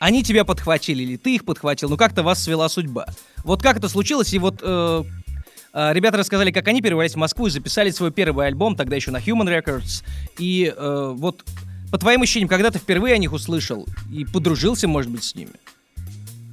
они 0.00 0.24
тебя 0.24 0.44
подхватили, 0.44 1.02
или 1.02 1.16
ты 1.16 1.36
их 1.36 1.44
подхватил, 1.44 1.90
ну 1.90 1.96
как-то 1.96 2.24
вас 2.24 2.42
свела 2.42 2.68
судьба. 2.68 3.06
Вот 3.44 3.62
как 3.62 3.76
это 3.76 3.88
случилось, 3.88 4.32
и 4.32 4.38
вот 4.38 4.60
э, 4.62 5.04
э, 5.74 5.92
ребята 5.92 6.16
рассказали, 6.16 6.50
как 6.50 6.66
они 6.68 6.80
перебрались 6.80 7.12
в 7.12 7.18
Москву 7.18 7.46
и 7.46 7.50
записали 7.50 7.90
свой 7.90 8.10
первый 8.10 8.46
альбом, 8.46 8.76
тогда 8.76 8.96
еще 8.96 9.10
на 9.10 9.18
Human 9.18 9.46
Records, 9.46 10.02
и 10.38 10.74
э, 10.74 11.12
вот 11.14 11.44
по 11.92 11.98
твоим 11.98 12.22
ощущениям, 12.22 12.48
когда 12.48 12.70
ты 12.70 12.78
впервые 12.78 13.14
о 13.14 13.18
них 13.18 13.32
услышал 13.32 13.86
и 14.10 14.24
подружился, 14.24 14.88
может 14.88 15.10
быть, 15.10 15.22
с 15.22 15.34
ними? 15.34 15.52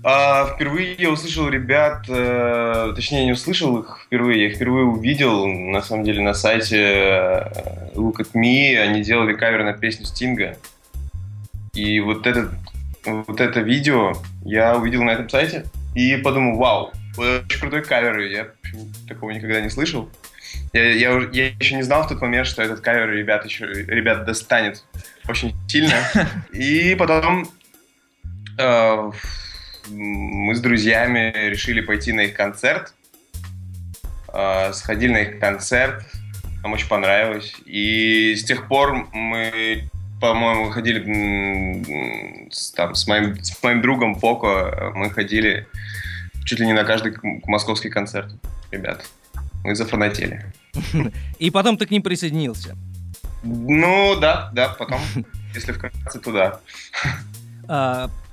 А, 0.04 0.54
впервые 0.54 0.96
я 0.98 1.10
услышал 1.10 1.48
ребят, 1.48 2.06
э, 2.10 2.92
точнее 2.96 3.26
не 3.26 3.32
услышал 3.32 3.78
их 3.80 4.02
впервые, 4.06 4.42
я 4.42 4.48
их 4.50 4.56
впервые 4.56 4.86
увидел, 4.86 5.48
на 5.48 5.82
самом 5.82 6.04
деле, 6.04 6.22
на 6.22 6.34
сайте 6.34 6.78
э, 6.78 7.92
Look 7.96 8.18
at 8.18 8.32
Me, 8.34 8.78
они 8.78 9.04
делали 9.04 9.34
кавер 9.34 9.64
на 9.64 9.74
песню 9.74 10.06
Стинга. 10.06 10.58
И 11.74 12.00
вот, 12.00 12.28
этот, 12.28 12.52
вот 13.08 13.42
это 13.42 13.62
видео 13.62 14.14
я 14.44 14.76
увидел 14.76 15.04
на 15.04 15.12
этом 15.12 15.30
сайте 15.30 15.66
и 15.96 16.18
подумал, 16.18 16.58
вау, 16.58 16.94
очень 17.18 17.60
крутой 17.60 17.84
кавер, 17.84 18.20
я 18.20 18.48
такого 19.08 19.32
никогда 19.32 19.62
не 19.62 19.70
слышал. 19.70 20.10
Я, 20.74 20.92
я, 20.92 21.30
я 21.32 21.48
еще 21.48 21.76
не 21.76 21.84
знал 21.84 22.04
в 22.04 22.10
тот 22.10 22.22
момент, 22.22 22.48
что 22.48 22.62
этот 22.62 22.82
кавер 22.82 23.10
ребят 23.12 23.46
еще 23.46 23.66
ребят 23.66 24.26
достанет 24.26 24.84
очень 25.28 25.56
сильно. 25.68 25.96
И 26.52 26.96
потом 26.96 27.50
э, 28.58 29.12
мы 29.90 30.56
с 30.56 30.60
друзьями 30.60 31.34
решили 31.50 31.82
пойти 31.82 32.12
на 32.14 32.22
их 32.22 32.34
концерт. 32.34 32.94
Э, 34.34 34.72
Сходили 34.74 35.14
на 35.14 35.18
их 35.20 35.40
концерт, 35.40 36.04
нам 36.64 36.74
очень 36.74 36.88
понравилось. 36.88 37.56
И 37.66 38.36
с 38.36 38.44
тех 38.44 38.68
пор 38.68 39.08
мы, 39.14 39.90
по-моему, 40.20 40.72
ходили 40.72 41.84
там, 42.76 42.96
с, 42.96 43.08
моим, 43.08 43.44
с 43.44 43.62
моим 43.64 43.82
другом 43.82 44.20
Поко, 44.20 44.92
мы 44.96 45.10
ходили 45.10 45.68
чуть 46.46 46.60
ли 46.60 46.66
не 46.66 46.74
на 46.74 46.84
каждый 46.84 47.14
московский 47.46 47.90
концерт, 47.90 48.32
ребят. 48.72 49.06
Мы 49.64 49.76
зафанатели. 49.76 50.46
И 51.40 51.52
потом 51.52 51.78
ты 51.78 51.86
к 51.86 51.92
ним 51.92 52.02
присоединился. 52.02 52.76
Ну, 53.44 54.18
да, 54.20 54.50
да, 54.54 54.70
потом, 54.70 55.02
если 55.54 55.74
вкратце, 55.74 56.20
туда. 56.20 56.60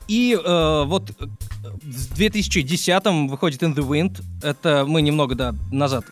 И 0.09 0.35
э, 0.35 0.85
вот 0.87 1.11
э, 1.11 1.27
в 1.83 2.19
2010-м 2.19 3.29
выходит 3.29 3.63
In 3.63 3.75
the 3.75 3.87
Wind. 3.87 4.23
Это 4.43 4.85
мы 4.87 5.03
немного, 5.03 5.35
да, 5.35 5.55
назад. 5.73 6.05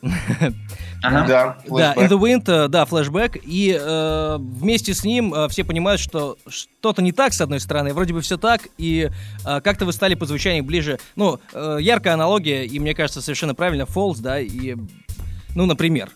Ага. 1.03 1.27
Да, 1.27 1.59
Да, 1.69 1.95
In 1.95 2.09
the 2.09 2.19
Wind, 2.19 2.45
э, 2.47 2.69
да, 2.69 2.85
флешбэк. 2.85 3.39
И 3.43 3.77
э, 3.79 4.37
вместе 4.39 4.95
с 4.95 5.05
ним 5.05 5.35
э, 5.35 5.49
все 5.49 5.65
понимают, 5.65 6.01
что 6.01 6.37
что-то 6.49 7.03
не 7.03 7.13
так, 7.13 7.33
с 7.33 7.41
одной 7.41 7.61
стороны. 7.61 7.93
Вроде 7.93 8.15
бы 8.15 8.21
все 8.21 8.37
так, 8.37 8.69
и 8.79 9.11
э, 9.45 9.61
как-то 9.61 9.85
вы 9.85 9.93
стали 9.93 10.15
по 10.15 10.27
звучанию 10.27 10.65
ближе. 10.65 10.99
Ну, 11.17 11.41
э, 11.53 11.79
яркая 11.81 12.15
аналогия, 12.15 12.65
и 12.65 12.79
мне 12.79 12.95
кажется, 12.95 13.21
совершенно 13.21 13.55
правильно, 13.55 13.83
Falls, 13.83 14.21
да, 14.21 14.41
и, 14.41 14.77
ну, 15.55 15.67
например. 15.67 16.11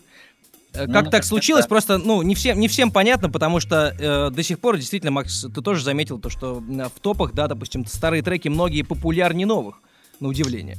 Э, 0.77 0.87
Как 0.87 1.05
ну, 1.05 1.11
так 1.11 1.23
случилось, 1.23 1.63
так. 1.63 1.69
просто, 1.69 1.97
ну, 1.97 2.21
не 2.21 2.35
всем, 2.35 2.59
не 2.59 2.67
всем 2.67 2.91
понятно, 2.91 3.29
потому 3.29 3.59
что 3.59 3.95
э, 3.97 4.29
до 4.29 4.43
сих 4.43 4.59
пор, 4.59 4.77
действительно, 4.77 5.11
Макс, 5.11 5.41
ты 5.53 5.61
тоже 5.61 5.83
заметил 5.83 6.19
то, 6.19 6.29
что 6.29 6.55
в 6.55 6.99
топах, 7.01 7.33
да, 7.33 7.47
допустим, 7.47 7.85
старые 7.85 8.21
треки 8.21 8.47
многие 8.47 8.83
популярнее 8.83 9.47
новых, 9.47 9.79
на 10.19 10.27
удивление. 10.27 10.77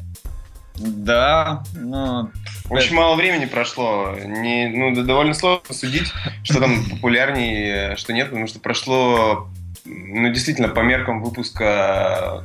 Да, 0.77 1.65
ну... 1.75 2.31
Очень 2.71 2.95
мало 2.95 3.17
времени 3.17 3.47
прошло. 3.47 4.15
Не, 4.25 4.69
ну, 4.69 4.95
да, 4.95 5.03
довольно 5.03 5.35
сложно 5.35 5.75
судить, 5.75 6.13
что 6.45 6.61
там 6.61 6.85
популярнее, 6.89 7.97
что 7.97 8.13
нет, 8.13 8.29
потому 8.29 8.47
что 8.47 8.61
прошло, 8.61 9.49
ну, 9.85 10.33
действительно, 10.33 10.69
по 10.69 10.81
меркам 10.81 11.23
выпуска 11.23 12.45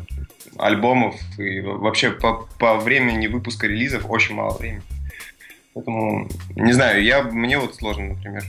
альбомов 0.57 1.15
и 1.37 1.61
вообще 1.61 2.11
по, 2.11 2.47
по 2.59 2.77
времени 2.77 3.27
выпуска 3.27 3.67
релизов 3.67 4.09
очень 4.09 4.35
мало 4.35 4.57
времени. 4.57 4.83
Поэтому, 5.73 6.29
не 6.55 6.73
знаю, 6.73 7.03
я, 7.03 7.23
мне 7.23 7.57
вот 7.57 7.75
сложно, 7.75 8.09
например. 8.09 8.43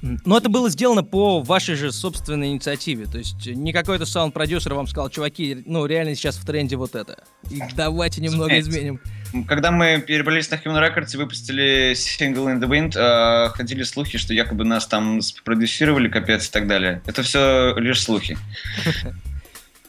Но 0.00 0.38
это 0.38 0.48
было 0.48 0.70
сделано 0.70 1.02
по 1.02 1.40
вашей 1.40 1.74
же 1.74 1.92
собственной 1.92 2.48
инициативе. 2.48 3.06
То 3.06 3.18
есть 3.18 3.46
э, 3.46 3.52
не 3.52 3.72
какой-то 3.72 4.06
саунд-продюсер 4.06 4.72
вам 4.74 4.86
сказал, 4.86 5.10
чуваки, 5.10 5.62
ну 5.66 5.86
реально 5.86 6.14
сейчас 6.14 6.36
в 6.36 6.46
тренде 6.46 6.76
вот 6.76 6.94
это. 6.94 7.24
И 7.50 7.60
давайте 7.74 8.20
немного 8.20 8.50
Разумеется. 8.50 8.70
изменим. 8.70 9.46
Когда 9.46 9.70
мы 9.70 10.02
перебрались 10.06 10.50
на 10.50 10.54
Human 10.54 10.80
Records 10.80 11.14
и 11.14 11.16
выпустили 11.16 11.94
сингл 11.94 12.48
In 12.48 12.60
The 12.60 12.68
Wind, 12.68 12.96
э, 12.96 13.50
ходили 13.50 13.82
слухи, 13.82 14.18
что 14.18 14.32
якобы 14.32 14.64
нас 14.64 14.86
там 14.86 15.20
спродюсировали, 15.20 16.08
капец 16.08 16.48
и 16.48 16.52
так 16.52 16.68
далее. 16.68 17.02
Это 17.06 17.22
все 17.22 17.74
лишь 17.76 18.02
слухи. 18.02 18.36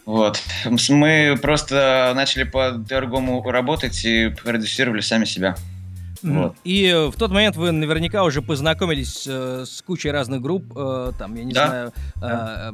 Вот. 0.05 0.41
Мы 0.65 1.37
просто 1.39 2.13
начали 2.15 2.41
по-другому 2.41 3.43
работать 3.43 4.03
и 4.05 4.29
продюсировали 4.29 5.01
сами 5.01 5.25
себя. 5.25 5.55
Вот. 6.21 6.55
И 6.63 6.85
э, 6.87 7.07
в 7.07 7.15
тот 7.15 7.31
момент 7.31 7.55
вы 7.55 7.71
наверняка 7.71 8.23
уже 8.23 8.41
познакомились 8.41 9.25
э, 9.27 9.63
с 9.65 9.81
кучей 9.81 10.11
разных 10.11 10.41
групп, 10.41 10.65
э, 10.75 11.11
там, 11.17 11.35
я 11.35 11.43
не 11.43 11.53
Да. 11.53 11.67
знаю, 11.67 11.93
э, 12.21 12.71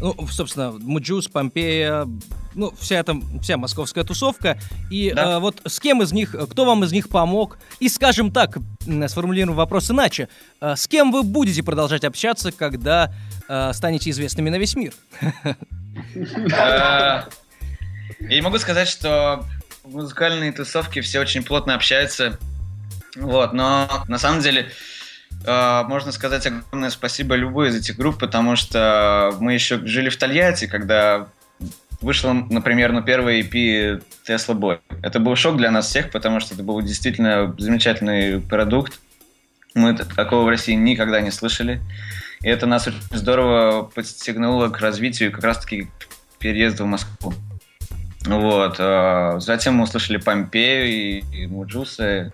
ну, 0.00 0.26
собственно, 0.28 0.72
Mujuice, 0.72 1.28
Pompeya, 1.28 2.06
ну, 2.54 2.72
вся 2.78 2.96
эта, 2.96 3.16
вся 3.42 3.56
московская 3.56 4.02
тусовка. 4.04 4.58
И 4.90 5.12
Да. 5.14 5.36
э, 5.36 5.38
вот 5.40 5.60
с 5.66 5.78
кем 5.78 6.02
из 6.02 6.12
них, 6.12 6.34
кто 6.50 6.64
вам 6.64 6.84
из 6.84 6.92
них 6.92 7.08
помог? 7.08 7.58
И, 7.80 7.88
скажем 7.88 8.32
так, 8.32 8.58
сформулируем 9.08 9.56
вопрос 9.56 9.90
иначе, 9.90 10.28
э, 10.60 10.74
с 10.76 10.86
кем 10.88 11.12
вы 11.12 11.22
будете 11.22 11.62
продолжать 11.62 12.04
общаться, 12.04 12.50
когда 12.50 13.12
э, 13.48 13.72
станете 13.72 14.10
известными 14.10 14.50
на 14.50 14.56
весь 14.56 14.74
мир? 14.74 14.94
Я 16.48 17.28
не 18.20 18.40
могу 18.40 18.58
сказать, 18.58 18.88
что 18.88 19.44
в 19.84 19.94
музыкальные 19.94 20.52
тусовки 20.52 21.00
все 21.00 21.20
очень 21.20 21.42
плотно 21.42 21.74
общаются. 21.74 22.38
Вот, 23.16 23.52
но 23.52 23.88
на 24.08 24.18
самом 24.18 24.40
деле 24.40 24.70
э, 25.44 25.82
можно 25.86 26.12
сказать 26.12 26.46
огромное 26.46 26.90
спасибо 26.90 27.34
любой 27.34 27.68
из 27.68 27.76
этих 27.76 27.96
групп, 27.96 28.18
потому 28.18 28.56
что 28.56 29.34
мы 29.40 29.54
еще 29.54 29.84
жили 29.86 30.08
в 30.08 30.16
Тольятти, 30.16 30.66
когда 30.66 31.28
вышел, 32.00 32.32
например, 32.34 32.92
ну, 32.92 33.02
первый 33.02 33.40
EP 33.40 34.02
Tesla 34.26 34.54
Boy. 34.54 34.80
Это 35.02 35.20
был 35.20 35.36
шок 35.36 35.56
для 35.56 35.70
нас 35.70 35.86
всех, 35.86 36.10
потому 36.10 36.40
что 36.40 36.54
это 36.54 36.62
был 36.62 36.80
действительно 36.82 37.54
замечательный 37.58 38.40
продукт. 38.40 39.00
Мы 39.74 39.96
такого 39.96 40.44
в 40.44 40.48
России 40.48 40.74
никогда 40.74 41.20
не 41.20 41.30
слышали. 41.30 41.80
И 42.42 42.48
это 42.48 42.66
нас 42.66 42.86
очень 42.86 43.00
здорово 43.10 43.82
подстегнуло 43.82 44.68
к 44.68 44.78
развитию 44.80 45.32
как 45.32 45.44
раз-таки 45.44 45.84
к 45.84 46.38
переезду 46.38 46.84
в 46.84 46.88
Москву. 46.88 47.32
Вот. 48.26 48.76
э, 48.78 49.36
Затем 49.38 49.74
мы 49.74 49.84
услышали 49.84 50.18
Помпею 50.18 50.86
и, 50.86 51.24
и 51.32 51.46
Муджуса. 51.46 52.32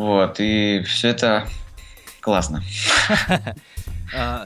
Вот. 0.00 0.40
И 0.40 0.80
все 0.86 1.08
это 1.08 1.46
классно. 2.20 2.62
А, 4.12 4.44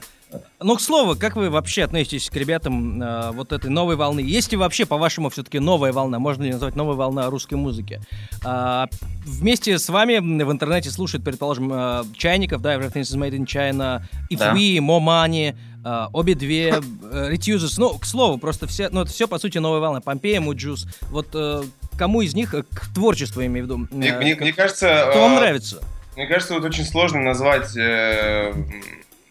Ну, 0.61 0.75
к 0.75 0.81
слову, 0.81 1.15
как 1.15 1.35
вы 1.35 1.49
вообще 1.49 1.85
относитесь 1.85 2.29
к 2.29 2.35
ребятам 2.35 3.01
а, 3.01 3.31
вот 3.31 3.51
этой 3.51 3.71
новой 3.71 3.95
волны? 3.95 4.19
Есть 4.19 4.51
ли 4.51 4.57
вообще, 4.57 4.85
по-вашему, 4.85 5.31
все-таки 5.31 5.57
новая 5.57 5.91
волна? 5.91 6.19
Можно 6.19 6.43
ли 6.43 6.51
назвать 6.51 6.75
новая 6.75 6.95
волна 6.95 7.31
русской 7.31 7.55
музыки? 7.55 7.99
А, 8.43 8.87
вместе 9.25 9.79
с 9.79 9.89
вами 9.89 10.19
в 10.19 10.51
интернете 10.51 10.91
слушают, 10.91 11.23
предположим, 11.23 11.71
Чайников, 12.15 12.61
да, 12.61 12.75
Everything 12.75 13.01
is 13.01 13.17
Made 13.17 13.31
in 13.31 13.45
China, 13.45 14.03
If 14.29 14.37
Да. 14.37 14.53
We, 14.53 14.77
More 14.77 14.99
Money, 15.01 15.55
а, 15.87 16.09
обе 16.13 16.33
две, 16.33 16.69
э, 16.69 17.31
Retuses. 17.31 17.75
Ну, 17.77 17.99
к 17.99 18.05
слову, 18.05 18.39
просто 18.39 18.65
все, 18.65 18.89
ну, 18.89 19.01
это 19.01 19.11
все, 19.11 19.27
по 19.27 19.37
сути, 19.37 19.59
новая 19.59 19.79
волна. 19.79 20.01
Помпея, 20.01 20.41
Муджус. 20.41 20.87
Вот 21.11 21.27
э, 21.35 21.61
кому 21.97 22.21
из 22.21 22.33
них, 22.35 22.53
э, 22.53 22.63
к 22.63 22.93
творчеству, 22.93 23.41
я 23.41 23.47
имею 23.47 23.65
в 23.65 23.69
виду, 23.69 23.87
Мне, 23.91 24.09
э, 24.09 24.17
мне- 24.19 24.35
мне 24.35 24.53
кажется... 24.53 25.07
кто 25.09 25.21
вам 25.21 25.33
э, 25.33 25.39
нравится? 25.39 25.81
Мне 26.15 26.27
кажется, 26.27 26.53
вот 26.53 26.63
очень 26.63 26.85
сложно 26.85 27.19
назвать 27.21 27.75
э, 27.75 28.53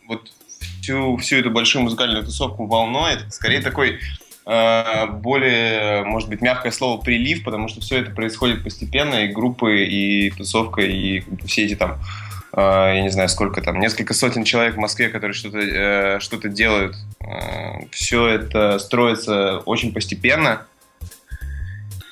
вот 0.06 0.30
всю, 0.80 1.16
всю 1.16 1.36
эту 1.36 1.50
большую 1.50 1.82
музыкальную 1.82 2.24
тусовку 2.24 2.66
волной. 2.66 3.14
Это 3.14 3.30
скорее 3.30 3.60
такой 3.60 4.00
э, 4.46 5.06
более, 5.06 6.04
может 6.04 6.28
быть, 6.28 6.42
мягкое 6.42 6.72
слово 6.72 7.00
прилив, 7.00 7.42
потому 7.44 7.68
что 7.68 7.80
все 7.80 8.00
это 8.00 8.10
происходит 8.10 8.62
постепенно, 8.62 9.24
и 9.24 9.28
группы, 9.28 9.84
и 9.84 10.30
тусовка, 10.30 10.82
и 10.82 11.22
все 11.46 11.64
эти 11.64 11.74
там, 11.74 11.98
я 12.56 13.00
не 13.00 13.08
знаю, 13.08 13.28
сколько 13.28 13.60
там, 13.62 13.80
несколько 13.80 14.14
сотен 14.14 14.44
человек 14.44 14.74
в 14.76 14.78
Москве, 14.78 15.08
которые 15.08 15.34
что-то 15.34 15.58
э, 15.58 16.20
что 16.20 16.36
делают. 16.48 16.94
все 17.90 18.28
это 18.28 18.78
строится 18.78 19.58
очень 19.60 19.92
постепенно. 19.92 20.66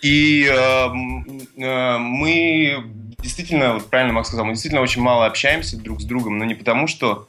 И 0.03 0.49
э, 0.51 0.89
э, 1.57 1.99
мы 1.99 2.85
действительно, 3.23 3.75
вот 3.75 3.89
правильно 3.89 4.13
Макс 4.13 4.29
сказал, 4.29 4.45
мы 4.45 4.53
действительно 4.53 4.83
очень 4.83 5.01
мало 5.01 5.27
общаемся 5.27 5.77
друг 5.77 6.01
с 6.01 6.05
другом, 6.05 6.39
но 6.39 6.45
не 6.45 6.55
потому, 6.55 6.87
что 6.87 7.27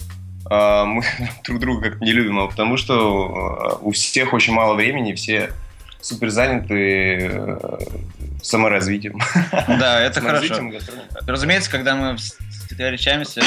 э, 0.49 0.83
мы 0.85 1.03
друг 1.45 1.59
друга 1.59 1.89
как-то 1.89 2.03
не 2.03 2.11
любим, 2.11 2.39
а 2.39 2.47
потому 2.47 2.77
что 2.77 3.77
э, 3.81 3.85
у 3.85 3.91
всех 3.91 4.33
очень 4.33 4.53
мало 4.53 4.73
времени, 4.73 5.13
все 5.13 5.53
супер 6.01 6.29
заняты 6.29 7.29
э, 7.31 7.77
саморазвитием. 8.41 9.19
Да, 9.67 10.01
это 10.01 10.19
хорошо. 10.19 10.71
Разумеется, 11.25 11.69
когда 11.71 11.95
мы 11.95 12.17
встречаемся, 12.17 13.41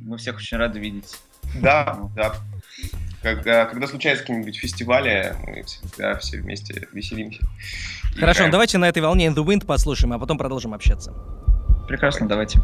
мы 0.00 0.16
всех 0.18 0.36
очень 0.36 0.56
рады 0.56 0.78
видеть. 0.78 1.18
Да, 1.60 1.98
да. 2.16 2.34
Когда, 3.22 3.64
когда 3.64 3.86
случаются 3.86 4.24
какие-нибудь 4.24 4.56
фестивали, 4.56 5.34
мы 5.46 5.62
всегда 5.64 6.16
все 6.16 6.38
вместе 6.38 6.86
веселимся. 6.92 7.40
Хорошо, 8.18 8.48
давайте 8.50 8.78
на 8.78 8.88
этой 8.88 9.02
волне 9.02 9.26
In 9.26 9.34
the 9.34 9.44
Wind 9.44 9.66
послушаем, 9.66 10.12
а 10.12 10.18
потом 10.18 10.38
продолжим 10.38 10.74
общаться. 10.74 11.12
Прекрасно, 11.86 12.26
давайте. 12.28 12.60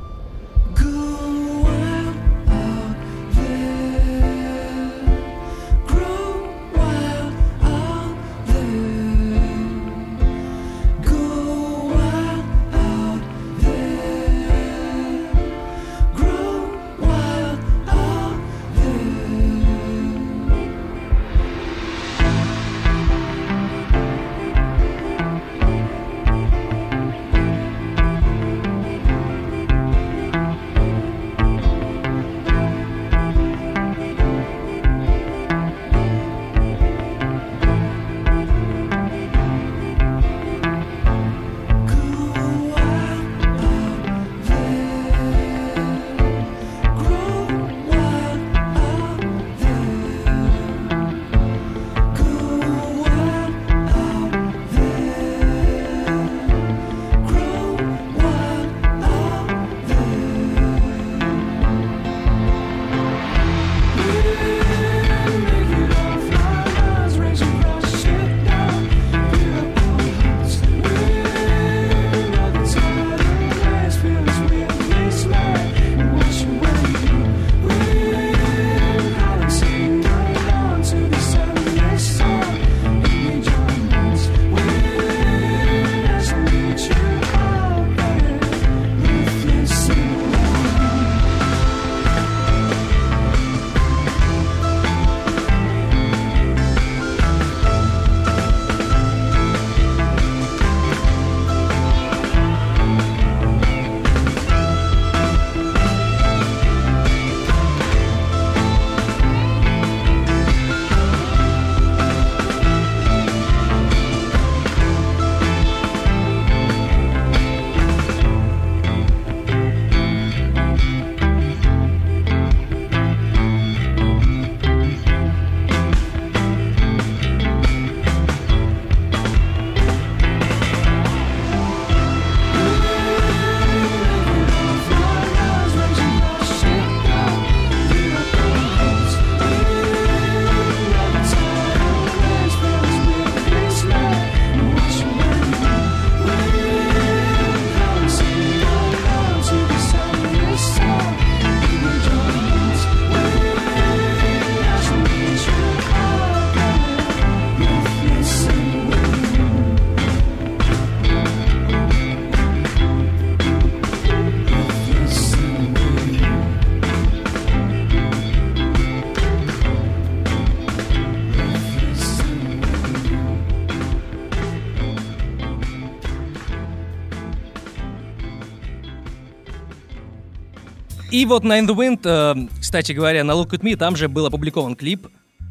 И 181.12 181.26
вот 181.26 181.44
на 181.44 181.60
In 181.60 181.66
the 181.66 181.76
Wind, 181.76 182.50
кстати 182.60 182.92
говоря, 182.92 183.22
на 183.22 183.32
Look 183.32 183.50
at 183.50 183.60
Me 183.60 183.76
там 183.76 183.96
же 183.96 184.08
был 184.08 184.26
опубликован 184.26 184.74
клип, 184.74 185.06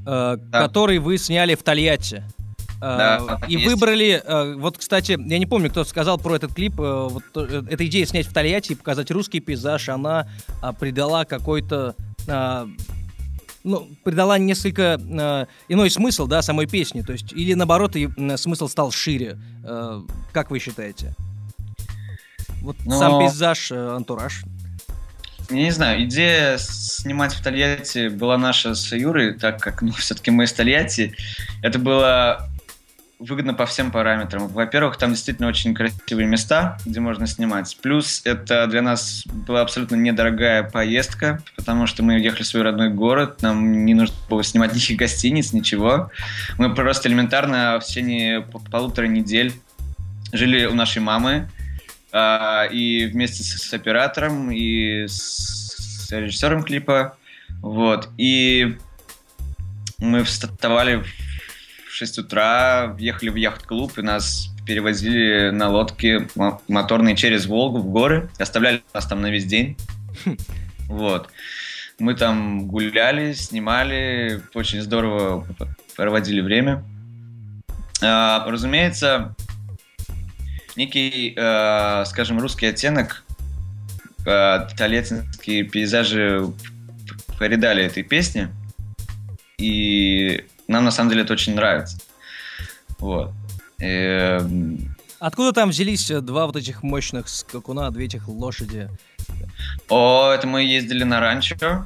э, 0.06 0.38
да. 0.38 0.62
который 0.62 0.98
вы 0.98 1.18
сняли 1.18 1.56
в 1.56 1.64
Тольятти. 1.64 2.24
Э, 2.78 2.80
да, 2.82 3.40
и 3.48 3.54
есть. 3.54 3.68
выбрали, 3.68 4.22
э, 4.26 4.56
вот, 4.56 4.80
кстати, 4.80 5.12
я 5.12 5.38
не 5.38 5.46
помню, 5.46 5.70
кто 5.70 5.84
сказал 5.84 6.18
про 6.18 6.36
этот 6.36 6.54
клип, 6.54 6.78
вот 6.78 7.24
эта 7.36 7.86
идея 7.86 8.06
снять 8.08 8.26
в 8.26 8.34
Тольятти 8.34 8.72
и 8.72 8.76
показать 8.76 9.12
русский 9.12 9.40
пейзаж, 9.40 9.90
она 9.90 10.28
э, 10.64 10.74
придала 10.80 11.26
какой-то 11.26 11.96
э, 12.28 12.68
ну, 13.64 13.88
придала 14.04 14.38
несколько 14.38 15.00
э, 15.00 15.46
иной 15.68 15.90
смысл, 15.92 16.28
да, 16.28 16.42
самой 16.42 16.66
песни, 16.66 17.02
то 17.02 17.14
есть, 17.14 17.32
или 17.34 17.54
наоборот, 17.54 17.96
и, 17.96 18.10
э, 18.18 18.38
смысл 18.38 18.68
стал 18.68 18.92
шире. 18.92 19.38
Э, 19.64 20.02
как 20.32 20.50
вы 20.50 20.60
считаете? 20.60 21.14
Вот 22.62 22.78
Но... 22.86 22.98
сам 22.98 23.20
пейзаж, 23.20 23.72
э, 23.72 23.96
антураж. 23.96 24.44
Не 25.52 25.70
знаю, 25.72 26.06
идея 26.06 26.58
снимать 26.58 27.34
в 27.34 27.44
Тольятти 27.44 28.08
была 28.08 28.38
наша 28.38 28.74
с 28.74 28.96
Юрой, 28.96 29.34
так 29.34 29.60
как 29.60 29.82
ну, 29.82 29.92
все-таки 29.98 30.32
мы 30.32 30.46
из 30.46 30.54
Тольятти. 30.54 31.14
Это 31.62 31.78
было 31.78 32.50
выгодно 33.20 33.54
по 33.54 33.66
всем 33.66 33.92
параметрам. 33.92 34.48
Во-первых, 34.48 34.98
там 34.98 35.12
действительно 35.12 35.48
очень 35.48 35.76
красивые 35.76 36.26
места, 36.26 36.78
где 36.86 37.02
можно 37.02 37.28
снимать. 37.28 37.78
Плюс 37.82 38.22
это 38.24 38.66
для 38.68 38.82
нас 38.82 39.24
была 39.28 39.62
абсолютно 39.62 39.96
недорогая 39.96 40.64
поездка, 40.64 41.44
потому 41.56 41.86
что 41.86 42.02
мы 42.02 42.16
уехали 42.16 42.44
в 42.44 42.48
свой 42.48 42.64
родной 42.64 42.90
город, 42.90 43.42
нам 43.42 43.86
не 43.86 43.94
нужно 43.94 44.16
было 44.30 44.44
снимать 44.44 44.74
никаких 44.74 44.98
гостиниц, 44.98 45.54
ничего. 45.54 46.10
Мы 46.58 46.74
просто 46.74 47.10
элементарно 47.10 47.80
в 47.80 47.86
течение 47.86 48.42
полутора 48.42 49.06
недель 49.06 49.54
жили 50.32 50.66
у 50.66 50.74
нашей 50.74 51.02
мамы, 51.02 51.50
а, 52.12 52.66
и 52.66 53.06
вместе 53.06 53.44
с, 53.44 53.70
с 53.70 53.74
оператором 53.74 54.52
и 54.52 55.08
с, 55.08 56.08
с 56.08 56.12
режиссером 56.12 56.64
клипа, 56.64 57.18
вот, 57.62 58.10
и 58.18 58.78
мы 59.98 60.24
вставали 60.24 60.96
в 60.96 61.92
6 61.92 62.20
утра, 62.20 62.88
въехали 62.88 63.30
в 63.30 63.36
яхт-клуб, 63.36 63.98
и 63.98 64.02
нас 64.02 64.50
перевозили 64.66 65.50
на 65.52 65.70
лодке 65.70 66.28
моторной 66.68 67.16
через 67.16 67.46
Волгу 67.46 67.80
в 67.80 67.90
горы, 67.92 68.30
оставляли 68.40 68.84
нас 68.94 69.06
там 69.06 69.22
на 69.22 69.32
весь 69.32 69.46
день, 69.46 69.78
вот. 70.88 71.30
Мы 72.00 72.16
там 72.16 72.68
гуляли, 72.68 73.34
снимали, 73.34 74.42
очень 74.56 74.82
здорово 74.82 75.46
проводили 75.96 76.42
время. 76.42 76.84
А, 78.02 78.44
разумеется, 78.48 79.36
некий, 80.76 81.34
э, 81.36 82.06
скажем, 82.06 82.40
русский 82.40 82.68
оттенок, 82.68 83.24
э, 84.26 84.68
толетинские 84.78 85.64
пейзажи 85.64 86.48
передали 87.40 87.84
этой 87.84 88.04
песне, 88.04 88.50
и 89.58 90.46
нам 90.68 90.86
на 90.86 90.92
самом 90.92 91.10
деле 91.10 91.24
это 91.24 91.34
очень 91.34 91.56
нравится. 91.56 91.98
Вот. 93.00 93.32
И, 93.80 94.38
Откуда 95.22 95.54
там 95.54 95.70
взялись 95.70 96.10
э, 96.10 96.20
два 96.20 96.48
вот 96.48 96.56
этих 96.56 96.82
мощных 96.82 97.30
скакуна, 97.30 97.92
две 97.92 98.06
этих 98.06 98.28
лошади? 98.28 98.90
О, 99.88 100.32
это 100.32 100.48
мы 100.48 100.64
ездили 100.64 101.04
на 101.04 101.20
ранчо, 101.20 101.86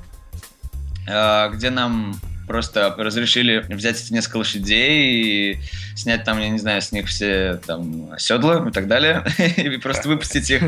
э, 1.05 1.49
где 1.51 1.69
нам 1.69 2.17
просто 2.47 2.93
разрешили 2.97 3.65
взять 3.69 4.11
несколько 4.11 4.37
лошадей 4.37 5.53
и 5.53 5.59
снять 5.95 6.23
там, 6.23 6.39
я 6.39 6.49
не 6.49 6.59
знаю, 6.59 6.81
с 6.81 6.91
них 6.91 7.07
все 7.07 7.59
там 7.65 8.17
седла 8.17 8.67
и 8.67 8.71
так 8.71 8.87
далее, 8.87 9.23
и 9.57 9.77
просто 9.77 10.07
выпустить 10.07 10.49
их, 10.49 10.61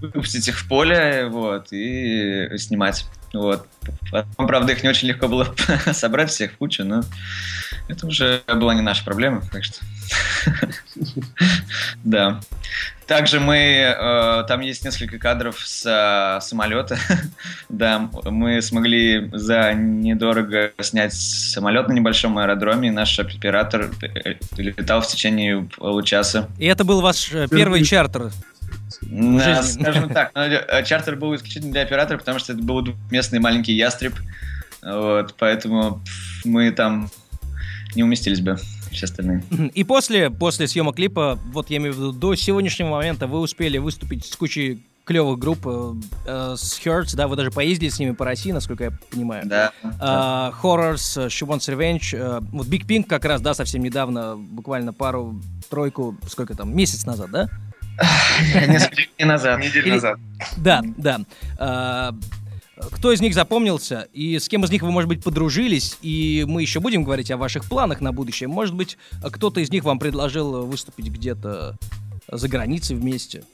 выпустить 0.00 0.48
их 0.48 0.58
в 0.58 0.68
поле, 0.68 1.26
вот, 1.30 1.68
и 1.72 2.48
снимать. 2.58 3.06
Вот. 3.34 3.66
Потом, 4.10 4.46
правда, 4.46 4.72
их 4.72 4.82
не 4.82 4.88
очень 4.88 5.08
легко 5.08 5.28
было 5.28 5.54
собрать 5.92 6.30
всех 6.30 6.52
в 6.52 6.56
кучу, 6.58 6.84
но 6.84 7.02
это 7.88 8.06
уже 8.06 8.42
была 8.46 8.74
не 8.74 8.80
наша 8.80 9.04
проблема, 9.04 9.42
так 9.52 9.64
что... 9.64 9.78
Да. 12.04 12.40
Также 13.06 13.40
мы... 13.40 13.56
Э, 13.56 14.44
там 14.46 14.60
есть 14.60 14.84
несколько 14.84 15.18
кадров 15.18 15.58
с 15.58 15.84
э, 15.84 16.40
самолета. 16.40 16.96
да, 17.68 18.08
мы 18.24 18.62
смогли 18.62 19.30
за 19.32 19.74
недорого 19.74 20.72
снять 20.80 21.12
самолет 21.12 21.88
на 21.88 21.92
небольшом 21.92 22.38
аэродроме, 22.38 22.88
и 22.88 22.92
наш 22.92 23.18
оператор 23.18 23.90
э, 24.00 24.34
летал 24.56 25.02
в 25.02 25.08
течение 25.08 25.68
получаса. 25.76 26.48
И 26.58 26.66
это 26.66 26.84
был 26.84 27.00
ваш 27.00 27.30
первый 27.50 27.84
чартер 27.84 28.30
да, 29.02 29.62
скажем 29.62 30.08
так, 30.08 30.30
э, 30.34 30.84
чартер 30.84 31.16
был 31.16 31.34
исключительно 31.34 31.72
для 31.72 31.82
оператора, 31.82 32.18
потому 32.18 32.38
что 32.38 32.52
это 32.52 32.62
был 32.62 32.82
двухместный 32.82 33.38
маленький 33.38 33.74
ястреб, 33.74 34.14
вот, 34.82 35.34
поэтому 35.38 36.00
мы 36.44 36.70
там 36.70 37.10
не 37.94 38.02
уместились 38.02 38.40
бы 38.40 38.58
все 38.90 39.06
остальные. 39.06 39.42
И 39.74 39.84
после, 39.84 40.30
после 40.30 40.66
съемок 40.68 40.96
клипа, 40.96 41.38
вот 41.52 41.70
я 41.70 41.78
имею 41.78 41.92
в 41.94 41.96
виду, 41.96 42.12
до 42.12 42.34
сегодняшнего 42.34 42.90
момента 42.90 43.26
вы 43.26 43.40
успели 43.40 43.78
выступить 43.78 44.24
с 44.24 44.36
кучей 44.36 44.84
клевых 45.04 45.38
групп 45.38 45.66
э, 45.66 45.94
э 46.26 46.54
с 46.56 46.80
Hertz, 46.84 47.14
да, 47.14 47.28
вы 47.28 47.36
даже 47.36 47.50
поездили 47.50 47.90
с 47.90 47.98
ними 47.98 48.12
по 48.12 48.24
России, 48.24 48.52
насколько 48.52 48.84
я 48.84 48.92
понимаю. 49.10 49.42
Да. 49.46 49.72
Uh, 49.82 50.54
Horrors, 50.62 51.26
She 51.28 51.46
Wants 51.46 51.68
Revenge, 51.68 52.14
uh, 52.14 52.44
вот 52.52 52.66
Big 52.68 52.86
Pink 52.86 53.04
как 53.04 53.24
раз, 53.26 53.42
да, 53.42 53.52
совсем 53.54 53.82
недавно, 53.82 54.36
буквально 54.36 54.92
пару, 54.92 55.38
тройку, 55.68 56.16
сколько 56.26 56.54
там, 56.54 56.74
месяц 56.74 57.04
назад, 57.04 57.30
да? 57.30 57.48
Несколько 58.68 59.02
дней 59.16 59.26
назад. 59.26 59.60
Неделю 59.60 59.94
назад. 59.94 60.18
Да, 60.56 60.82
да. 60.96 61.20
А, 61.58 62.14
кто 62.92 63.12
из 63.12 63.20
них 63.20 63.34
запомнился 63.34 64.08
и 64.12 64.38
с 64.38 64.48
кем 64.48 64.64
из 64.64 64.70
них 64.70 64.82
вы, 64.82 64.90
может 64.90 65.08
быть, 65.08 65.22
подружились, 65.22 65.98
и 66.02 66.44
мы 66.48 66.62
еще 66.62 66.80
будем 66.80 67.04
говорить 67.04 67.30
о 67.30 67.36
ваших 67.36 67.64
планах 67.66 68.00
на 68.00 68.12
будущее. 68.12 68.48
Может 68.48 68.74
быть, 68.74 68.98
кто-то 69.22 69.60
из 69.60 69.70
них 69.70 69.84
вам 69.84 69.98
предложил 69.98 70.66
выступить 70.66 71.06
где-то 71.06 71.76
за 72.30 72.48
границей 72.48 72.96
вместе. 72.96 73.44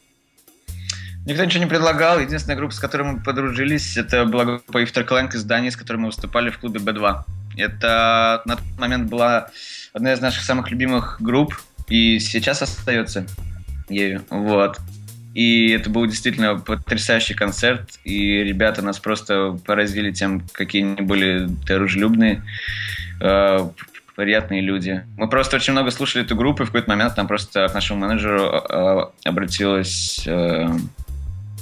Никто 1.26 1.44
ничего 1.44 1.64
не 1.64 1.68
предлагал. 1.68 2.18
Единственная 2.18 2.56
группа, 2.56 2.74
с 2.74 2.78
которой 2.78 3.02
мы 3.12 3.20
подружились, 3.20 3.96
это 3.96 4.24
была 4.24 4.44
группа 4.44 4.82
Ifterclank 4.82 5.34
из 5.34 5.44
Дании, 5.44 5.68
с 5.68 5.76
которой 5.76 5.98
мы 5.98 6.06
выступали 6.06 6.50
в 6.50 6.58
клубе 6.58 6.80
B2. 6.80 7.24
Это 7.58 8.42
на 8.46 8.56
тот 8.56 8.78
момент 8.78 9.10
была 9.10 9.50
одна 9.92 10.14
из 10.14 10.20
наших 10.20 10.42
самых 10.42 10.70
любимых 10.70 11.18
групп, 11.20 11.60
и 11.88 12.18
сейчас 12.20 12.62
остается 12.62 13.26
ею. 13.90 14.22
Вот. 14.30 14.78
И 15.34 15.70
это 15.70 15.90
был 15.90 16.06
действительно 16.06 16.58
потрясающий 16.58 17.34
концерт, 17.34 17.98
и 18.04 18.42
ребята 18.42 18.82
нас 18.82 18.98
просто 18.98 19.58
поразили 19.64 20.10
тем, 20.10 20.42
какие 20.52 20.82
они 20.82 21.02
были 21.02 21.46
дружелюбные, 21.66 22.42
э, 23.20 23.68
приятные 24.16 24.60
люди. 24.60 25.04
Мы 25.16 25.28
просто 25.28 25.56
очень 25.56 25.72
много 25.72 25.92
слушали 25.92 26.24
эту 26.24 26.34
группу, 26.34 26.62
и 26.62 26.66
в 26.66 26.70
какой-то 26.70 26.90
момент 26.90 27.14
там 27.14 27.28
просто 27.28 27.68
к 27.68 27.74
нашему 27.74 28.00
менеджеру 28.00 28.42
э, 28.42 29.04
обратилась 29.24 30.24
э, 30.26 30.68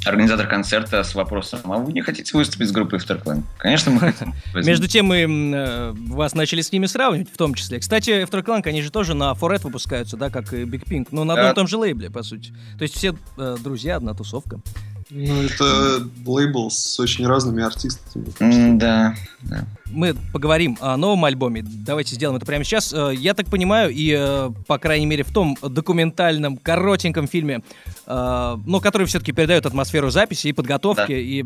организатор 0.04 0.46
концерта 0.46 1.02
с 1.02 1.14
вопросом, 1.14 1.60
а 1.64 1.78
вы 1.78 1.92
не 1.92 2.02
хотите 2.02 2.36
выступить 2.36 2.68
с 2.68 2.72
группой 2.72 2.98
Afterclan? 2.98 3.42
Конечно, 3.58 3.90
мы 3.90 4.00
хотим. 4.00 4.34
Между 4.54 4.88
тем, 4.88 5.06
мы 5.06 5.22
э, 5.22 5.92
вас 5.92 6.34
начали 6.34 6.60
с 6.60 6.72
ними 6.72 6.86
сравнивать, 6.86 7.30
в 7.32 7.36
том 7.36 7.54
числе. 7.54 7.78
Кстати, 7.78 8.10
Afterclan, 8.22 8.66
они 8.66 8.82
же 8.82 8.90
тоже 8.90 9.14
на 9.14 9.32
Foret 9.32 9.62
выпускаются, 9.62 10.16
да, 10.16 10.30
как 10.30 10.52
и 10.52 10.64
Big 10.64 10.84
Pink, 10.84 11.08
но 11.10 11.24
на 11.24 11.34
одном 11.34 11.52
и 11.52 11.54
том 11.54 11.66
же 11.66 11.76
лейбле, 11.76 12.10
по 12.10 12.22
сути. 12.22 12.52
То 12.78 12.82
есть 12.82 12.96
все 12.96 13.14
э, 13.36 13.56
друзья, 13.62 13.96
одна 13.96 14.14
тусовка. 14.14 14.60
Ну, 15.10 15.42
это 15.42 16.06
лейбл 16.26 16.70
с 16.70 17.00
очень 17.00 17.26
разными 17.26 17.62
артистами. 17.62 18.78
Да, 18.78 19.14
да. 19.42 19.66
Мы 19.86 20.14
поговорим 20.32 20.76
о 20.80 20.96
новом 20.98 21.24
альбоме. 21.24 21.62
Давайте 21.64 22.14
сделаем 22.14 22.36
это 22.36 22.44
прямо 22.44 22.62
сейчас. 22.62 22.92
Э, 22.92 23.12
я 23.14 23.32
так 23.32 23.46
понимаю, 23.46 23.90
и, 23.90 24.14
э, 24.14 24.50
по 24.66 24.78
крайней 24.78 25.06
мере, 25.06 25.24
в 25.24 25.32
том 25.32 25.56
документальном, 25.62 26.58
коротеньком 26.58 27.26
фильме, 27.26 27.62
э, 28.06 28.56
но 28.66 28.80
который 28.80 29.06
все-таки 29.06 29.32
передает 29.32 29.64
атмосферу 29.64 30.10
записи 30.10 30.48
и 30.48 30.52
подготовки, 30.52 31.12
да. 31.12 31.14
и 31.14 31.44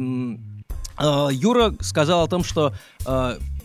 Юра 1.35 1.75
сказал 1.81 2.25
о 2.25 2.29
том, 2.29 2.45
что 2.45 2.75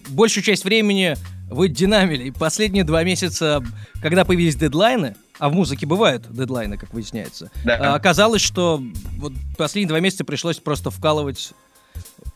большую 0.09 0.43
часть 0.43 0.63
времени 0.63 1.17
вы 1.49 1.67
динамили. 1.67 2.25
И 2.25 2.31
последние 2.31 2.83
два 2.83 3.03
месяца, 3.03 3.63
когда 4.01 4.25
появились 4.25 4.55
дедлайны, 4.55 5.15
а 5.39 5.49
в 5.49 5.53
музыке 5.53 5.85
бывают 5.85 6.25
дедлайны, 6.29 6.77
как 6.77 6.93
выясняется, 6.93 7.51
да. 7.63 7.77
А, 7.77 7.95
оказалось, 7.95 8.41
что 8.41 8.81
вот 9.17 9.33
последние 9.57 9.89
два 9.89 9.99
месяца 9.99 10.25
пришлось 10.25 10.57
просто 10.57 10.89
вкалывать 10.91 11.53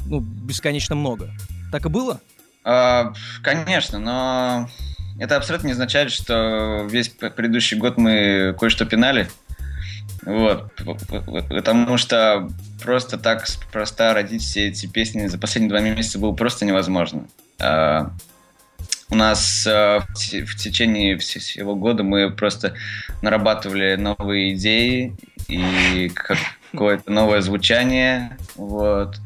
ну, 0.06 0.20
бесконечно 0.20 0.96
много. 0.96 1.32
Так 1.72 1.86
и 1.86 1.90
было? 1.90 2.20
А, 2.64 3.14
конечно, 3.44 4.00
но 4.00 4.70
это 5.20 5.38
абсолютно 5.38 5.68
не 5.68 5.74
означает, 5.74 6.12
что 6.12 6.88
весь 6.90 7.10
предыдущий 7.10 7.78
год 7.78 7.98
мы 7.98 8.56
кое-что 8.60 8.86
пинали. 8.86 9.30
Вот. 10.24 10.72
Потому 11.50 11.98
что 11.98 12.50
просто 12.84 13.18
так 13.18 13.46
просто 13.72 14.14
родить 14.14 14.44
все 14.44 14.68
эти 14.68 14.86
песни 14.86 15.28
за 15.28 15.40
последние 15.40 15.70
два 15.70 15.80
месяца 15.80 16.20
было 16.20 16.32
просто 16.34 16.66
невозможно. 16.66 17.26
А, 17.60 18.12
у 19.12 19.16
нас 19.16 19.68
э, 19.68 20.00
в 20.00 20.56
течение 20.56 21.18
всего 21.18 21.76
года 21.76 22.04
мы 22.04 22.32
просто 22.32 22.74
нарабатывали 23.22 23.96
новые 23.96 24.54
идеи 24.54 25.16
и 25.48 26.10
какое-то 26.72 27.12
новое 27.12 27.42
звучание. 27.42 28.38
Вот. 28.56 29.18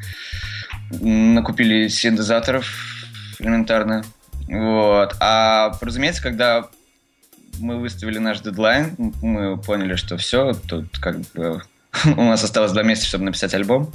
Накупили 0.89 1.87
синтезаторов 1.87 2.67
элементарно. 3.39 4.03
Вот. 4.47 5.15
А, 5.19 5.77
разумеется, 5.79 6.23
когда 6.23 6.67
мы 7.59 7.77
выставили 7.77 8.17
наш 8.17 8.41
дедлайн, 8.41 8.95
мы 9.21 9.57
поняли, 9.57 9.95
что 9.95 10.17
все, 10.17 10.53
тут 10.53 10.97
как 10.97 11.19
бы 11.33 11.61
у 12.05 12.23
нас 12.23 12.43
осталось 12.43 12.71
два 12.71 12.83
месяца, 12.83 13.07
чтобы 13.07 13.25
написать 13.25 13.53
альбом. 13.53 13.91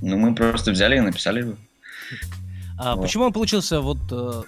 Ну, 0.00 0.18
мы 0.18 0.34
просто 0.34 0.70
взяли 0.70 0.96
и 0.96 1.00
написали 1.00 1.40
его. 1.40 1.54
А 2.76 2.96
вот. 2.96 3.02
почему 3.02 3.24
он 3.24 3.32
получился 3.32 3.80
вот 3.80 3.98
э, 4.10 4.42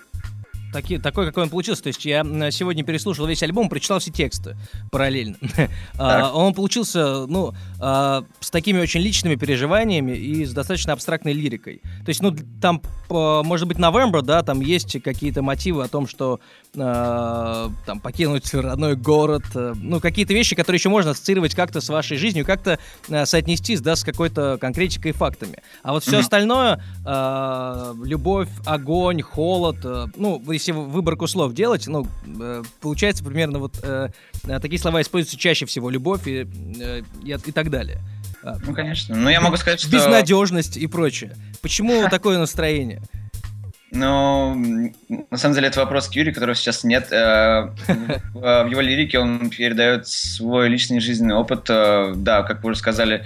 таки, 0.77 0.99
такой, 0.99 1.27
какой 1.27 1.45
он 1.45 1.51
получился. 1.51 1.83
То 1.83 1.89
есть 1.89 2.05
я 2.05 2.23
сегодня 2.51 2.85
переслушал 2.85 3.27
весь 3.27 3.43
альбом, 3.43 3.69
прочитал 3.69 3.99
все 3.99 4.11
тексты 4.11 4.57
параллельно. 4.91 5.37
а, 5.99 6.33
он 6.33 6.55
получился, 6.55 7.27
ну, 7.27 7.55
а, 7.81 8.25
с 8.41 8.51
такими 8.51 8.81
очень 8.81 9.01
личными 9.01 9.37
переживаниями 9.37 10.13
и 10.13 10.45
с 10.45 10.53
достаточно 10.53 10.93
абстрактной 10.93 11.33
лирикой. 11.33 11.81
То 12.05 12.09
есть, 12.09 12.23
ну, 12.23 12.35
там, 12.61 12.83
может 13.09 13.69
быть, 13.69 13.79
November, 13.79 14.23
да, 14.23 14.43
там 14.43 14.61
есть 14.61 15.01
какие-то 15.03 15.43
мотивы 15.43 15.85
о 15.85 15.89
том, 15.89 16.07
что 16.07 16.41
а, 16.77 17.71
там 17.87 18.01
покинуть 18.01 18.53
родной 18.53 18.97
город, 18.97 19.45
а, 19.55 19.73
ну, 19.75 20.01
какие-то 20.01 20.35
вещи, 20.35 20.55
которые 20.55 20.79
еще 20.79 20.89
можно 20.89 21.13
ассоциировать 21.13 21.55
как-то 21.55 21.81
с 21.81 21.89
вашей 21.89 22.17
жизнью, 22.17 22.45
как-то 22.45 22.79
а, 23.09 23.27
соотнестись, 23.27 23.81
да, 23.81 23.97
с 23.97 24.05
какой-то 24.05 24.59
конкретикой 24.61 25.13
и 25.13 25.15
фактами. 25.15 25.63
А 25.83 25.93
вот 25.93 26.03
все 26.03 26.17
mm-hmm. 26.17 26.21
остальное, 26.21 26.85
а, 27.05 27.95
любовь, 28.05 28.49
огонь, 28.65 29.23
холод, 29.23 29.79
а, 29.85 30.07
ну, 30.17 30.39
если 30.67 30.81
выборку 30.81 31.27
слов 31.27 31.55
делать, 31.55 31.87
ну, 31.87 32.07
э, 32.41 32.63
получается 32.81 33.25
примерно 33.25 33.59
вот 33.59 33.79
э, 33.83 34.09
э, 34.45 34.61
такие 34.61 34.81
слова 34.81 35.01
используются 35.01 35.39
чаще 35.39 35.67
всего. 35.67 35.91
Любовь 35.91 36.27
и, 36.27 36.43
и, 37.23 37.37
и 37.45 37.53
так 37.53 37.71
далее. 37.71 38.01
А, 38.43 38.57
ну, 38.67 38.75
конечно. 38.75 39.15
Но 39.15 39.31
я 39.31 39.41
могу 39.41 39.57
сказать, 39.57 39.81
что... 39.81 39.91
Безнадежность 39.91 40.77
и 40.77 40.87
прочее. 40.87 41.37
Почему 41.63 42.09
такое 42.11 42.39
настроение? 42.39 43.01
Ну, 43.93 44.55
на 45.31 45.39
самом 45.39 45.55
деле, 45.55 45.69
это 45.69 45.81
вопрос 45.81 46.09
к 46.09 46.13
Юрию, 46.13 46.35
которого 46.35 46.57
сейчас 46.57 46.83
нет. 46.83 47.09
В 47.11 47.73
его 48.69 48.81
лирике 48.81 49.21
он 49.21 49.49
передает 49.49 50.09
свой 50.09 50.69
личный 50.69 50.99
жизненный 50.99 51.37
опыт. 51.37 51.65
Да, 51.67 52.43
как 52.43 52.65
вы 52.65 52.71
уже 52.71 52.81
сказали, 52.81 53.25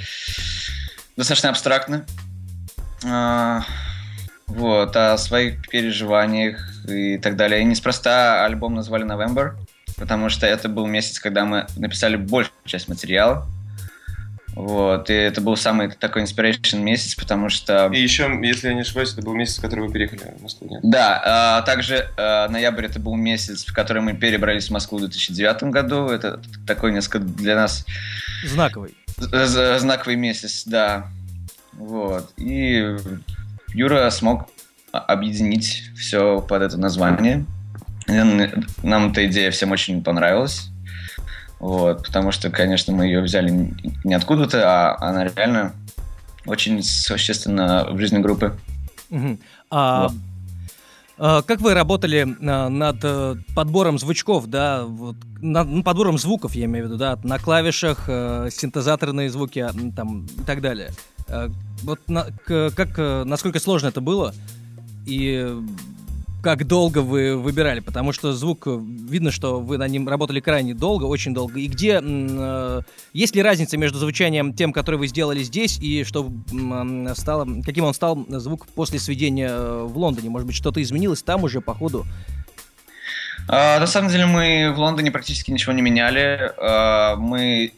достаточно 1.16 1.48
абстрактно. 1.48 2.05
Вот, 4.46 4.96
о 4.96 5.16
своих 5.16 5.66
переживаниях 5.68 6.69
и 6.90 7.18
так 7.18 7.37
далее. 7.37 7.62
И 7.62 7.64
неспроста 7.64 8.44
альбом 8.44 8.74
назвали 8.74 9.05
November. 9.05 9.55
потому 9.96 10.29
что 10.29 10.46
это 10.46 10.68
был 10.68 10.87
месяц, 10.87 11.18
когда 11.18 11.44
мы 11.44 11.66
написали 11.76 12.16
большую 12.16 12.55
часть 12.64 12.88
материала. 12.88 13.46
Вот, 14.55 15.09
и 15.11 15.14
это 15.14 15.40
был 15.40 15.57
самый 15.57 15.90
такой 15.90 16.22
inspiration 16.22 16.81
месяц, 16.81 17.14
потому 17.14 17.48
что... 17.48 17.88
И 17.92 18.00
еще, 18.00 18.38
если 18.42 18.68
я 18.68 18.74
не 18.74 18.81
ошибаюсь, 18.81 19.12
это 19.12 19.22
был 19.22 19.35
месяц, 19.35 19.59
в 19.59 19.62
который 19.62 19.87
вы 19.87 19.92
переехали 19.92 20.35
в 20.38 20.42
Москву, 20.42 20.68
нет? 20.68 20.81
Да, 20.83 21.22
а 21.24 21.62
также 21.62 22.11
а, 22.16 22.48
ноябрь 22.48 22.87
это 22.87 22.98
был 22.98 23.14
месяц, 23.14 23.64
в 23.64 23.72
который 23.72 24.03
мы 24.03 24.14
перебрались 24.14 24.66
в 24.66 24.70
Москву 24.70 24.98
в 24.98 25.03
2009 25.03 25.64
году. 25.64 26.09
Это 26.09 26.40
такой 26.66 26.92
несколько 26.92 27.20
для 27.20 27.55
нас... 27.55 27.87
Знаковый. 28.44 28.94
Знаковый 29.16 30.16
месяц, 30.16 30.64
да. 30.66 31.07
Вот. 31.72 32.33
И 32.37 32.96
Юра 33.68 34.11
смог 34.11 34.48
объединить 34.92 35.90
все 35.96 36.40
под 36.40 36.62
это 36.62 36.76
название. 36.76 37.44
Нам 38.07 39.11
эта 39.11 39.26
идея 39.26 39.50
всем 39.50 39.70
очень 39.72 40.03
понравилась. 40.03 40.70
Вот, 41.61 42.07
потому 42.07 42.33
что, 42.33 42.50
конечно, 42.50 42.92
мы 42.92 43.05
ее 43.05 43.20
взяли 43.20 43.74
не 44.03 44.14
откуда-то, 44.14 44.62
а 44.64 44.96
она 45.11 45.24
реально 45.24 45.74
очень 46.46 46.83
существенна 46.83 47.87
в 47.90 47.98
жизни 47.98 48.18
группы. 48.18 48.57
Угу. 49.11 49.38
А, 49.70 50.05
вот. 50.05 50.12
а, 51.18 51.42
как 51.42 51.61
вы 51.61 51.74
работали 51.74 52.26
а, 52.40 52.70
над 52.70 53.00
а, 53.05 53.37
подбором 53.55 53.98
звучков, 53.98 54.46
да, 54.46 54.85
вот, 54.85 55.16
над 55.42 55.68
ну, 55.68 55.83
подбором 55.83 56.16
звуков, 56.16 56.55
я 56.55 56.64
имею 56.64 56.87
в 56.87 56.88
виду, 56.88 56.98
да, 56.98 57.18
на 57.22 57.38
клавишах, 57.38 58.05
а, 58.09 58.48
синтезаторные 58.50 59.29
звуки, 59.29 59.59
а, 59.59 59.70
там 59.94 60.24
и 60.24 60.44
так 60.46 60.62
далее. 60.62 60.92
А, 61.29 61.50
вот 61.83 62.00
на, 62.09 62.26
как, 62.46 62.96
насколько 63.26 63.61
сложно 63.61 63.88
это 63.88 64.00
было 64.00 64.33
и 65.11 65.61
как 66.42 66.66
долго 66.66 67.01
вы 67.01 67.37
выбирали, 67.37 67.81
потому 67.81 68.12
что 68.12 68.33
звук, 68.33 68.66
видно, 68.66 69.31
что 69.31 69.61
вы 69.61 69.77
на 69.77 69.87
нем 69.87 70.09
работали 70.09 70.40
крайне 70.40 70.75
долго, 70.75 71.05
очень 71.05 71.35
долго. 71.35 71.59
И 71.61 71.66
где, 71.66 72.01
э, 72.03 72.81
есть 73.12 73.37
ли 73.37 73.42
разница 73.42 73.77
между 73.77 73.99
звучанием 73.99 74.55
тем, 74.55 74.73
который 74.73 74.96
вы 74.96 75.07
сделали 75.07 75.42
здесь, 75.42 75.79
и 75.79 76.05
что 76.05 76.33
э, 76.53 77.14
стало, 77.14 77.46
каким 77.62 77.85
он 77.85 77.94
стал 77.94 78.25
звук 78.29 78.66
после 78.68 78.99
сведения 78.99 79.51
э, 79.51 79.85
в 79.87 79.99
Лондоне? 79.99 80.31
Может 80.31 80.46
быть, 80.46 80.57
что-то 80.57 80.83
изменилось 80.83 81.23
там 81.23 81.44
уже 81.44 81.61
по 81.61 81.75
ходу? 81.75 82.07
А, 83.49 83.79
на 83.79 83.87
самом 83.87 84.11
деле 84.11 84.27
мы 84.27 84.73
в 84.75 84.79
Лондоне 84.79 85.11
практически 85.11 85.51
ничего 85.51 85.73
не 85.73 85.83
меняли. 85.83 86.53
А, 86.57 87.16
мы 87.16 87.73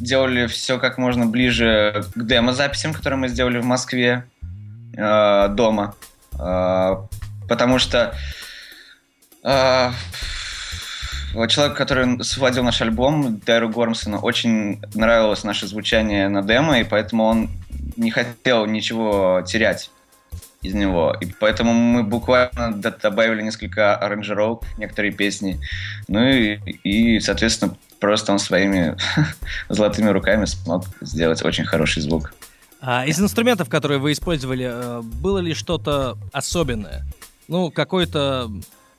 делали 0.00 0.46
все 0.46 0.78
как 0.78 0.98
можно 0.98 1.26
ближе 1.26 2.04
к 2.14 2.24
демо-записям, 2.24 2.94
которые 2.94 3.18
мы 3.18 3.28
сделали 3.28 3.58
в 3.58 3.64
Москве 3.64 4.24
а, 4.96 5.48
дома. 5.48 5.94
А, 6.38 7.06
потому 7.48 7.78
что 7.78 8.14
э, 9.42 9.90
человек, 11.48 11.76
который 11.76 12.22
сводил 12.24 12.62
наш 12.62 12.80
альбом, 12.82 13.40
Дайру 13.40 13.68
Гормсону, 13.68 14.18
очень 14.18 14.82
нравилось 14.94 15.44
наше 15.44 15.66
звучание 15.66 16.28
на 16.28 16.42
демо, 16.42 16.80
и 16.80 16.84
поэтому 16.84 17.24
он 17.24 17.50
не 17.96 18.10
хотел 18.10 18.66
ничего 18.66 19.42
терять 19.46 19.90
из 20.62 20.74
него. 20.74 21.14
И 21.20 21.26
поэтому 21.26 21.72
мы 21.72 22.02
буквально 22.02 22.72
добавили 22.72 23.42
несколько 23.42 23.94
аранжировок, 23.96 24.64
некоторые 24.78 25.12
песни. 25.12 25.60
Ну 26.08 26.24
и, 26.24 26.56
и 26.82 27.20
соответственно, 27.20 27.76
просто 28.00 28.32
он 28.32 28.38
своими 28.38 28.96
золотыми 29.68 30.08
руками 30.08 30.46
смог 30.46 30.86
сделать 31.00 31.44
очень 31.44 31.64
хороший 31.64 32.02
звук. 32.02 32.34
А 32.86 33.06
из 33.06 33.20
инструментов, 33.20 33.68
которые 33.68 33.98
вы 33.98 34.12
использовали, 34.12 34.68
э, 34.70 35.02
было 35.02 35.38
ли 35.38 35.54
что-то 35.54 36.18
особенное? 36.32 37.04
ну, 37.48 37.70
какой-то 37.70 38.50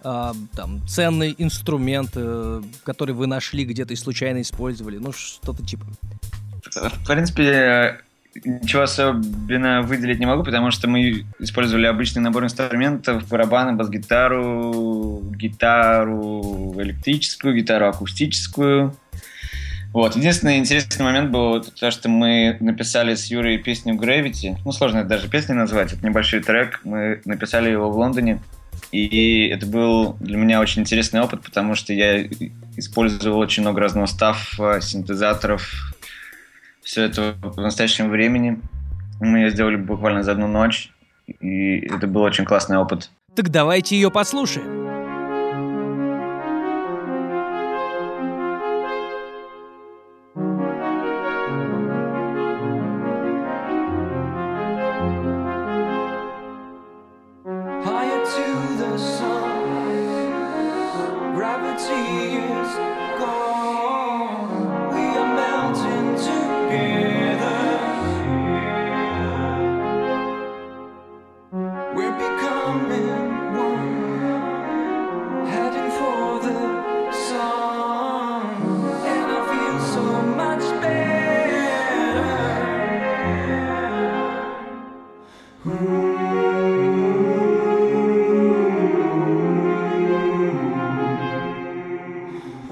э, 0.03 0.31
там 0.55 0.87
ценный 0.87 1.35
инструмент, 1.37 2.11
э, 2.15 2.61
который 2.83 3.15
вы 3.15 3.27
нашли 3.27 3.65
где-то 3.65 3.93
и 3.93 3.95
случайно 3.95 4.41
использовали, 4.41 4.97
ну, 4.97 5.11
что-то 5.11 5.65
типа. 5.65 5.85
В 6.73 7.07
принципе, 7.07 8.01
ничего 8.43 8.83
особенно 8.83 9.81
выделить 9.81 10.19
не 10.19 10.25
могу, 10.25 10.43
потому 10.43 10.71
что 10.71 10.87
мы 10.87 11.25
использовали 11.39 11.85
обычный 11.85 12.21
набор 12.21 12.43
инструментов, 12.43 13.27
барабаны, 13.27 13.73
бас-гитару, 13.73 15.21
гитару 15.35 16.75
электрическую, 16.77 17.55
гитару 17.55 17.87
акустическую. 17.87 18.95
Вот. 19.95 20.17
Единственный 20.17 20.57
интересный 20.57 21.05
момент 21.05 21.31
был 21.31 21.63
то, 21.63 21.89
что 21.89 22.09
мы 22.09 22.57
написали 22.59 23.15
с 23.15 23.27
Юрой 23.27 23.57
песню 23.59 23.95
Gravity. 23.95 24.57
Ну, 24.65 24.73
сложно 24.73 24.97
это 24.97 25.07
даже 25.07 25.29
песней 25.29 25.55
назвать. 25.55 25.93
Это 25.93 26.05
небольшой 26.05 26.41
трек. 26.41 26.81
Мы 26.83 27.21
написали 27.23 27.69
его 27.69 27.89
в 27.89 27.97
Лондоне. 27.97 28.41
И 28.91 29.47
это 29.47 29.65
был 29.65 30.17
для 30.19 30.35
меня 30.35 30.59
очень 30.59 30.81
интересный 30.81 31.21
опыт, 31.21 31.41
потому 31.43 31.75
что 31.75 31.93
я 31.93 32.23
использовал 32.75 33.39
очень 33.39 33.63
много 33.63 33.79
разного 33.79 34.05
стафа, 34.07 34.81
синтезаторов, 34.81 35.95
все 36.83 37.03
это 37.03 37.35
в 37.41 37.61
настоящем 37.61 38.09
времени. 38.09 38.59
Мы 39.21 39.39
ее 39.39 39.49
сделали 39.49 39.77
буквально 39.77 40.23
за 40.23 40.33
одну 40.33 40.47
ночь, 40.47 40.91
и 41.39 41.79
это 41.85 42.05
был 42.07 42.23
очень 42.23 42.43
классный 42.43 42.77
опыт. 42.77 43.11
Так 43.33 43.47
давайте 43.47 43.95
ее 43.95 44.11
послушаем. 44.11 44.94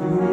Amen. 0.04 0.33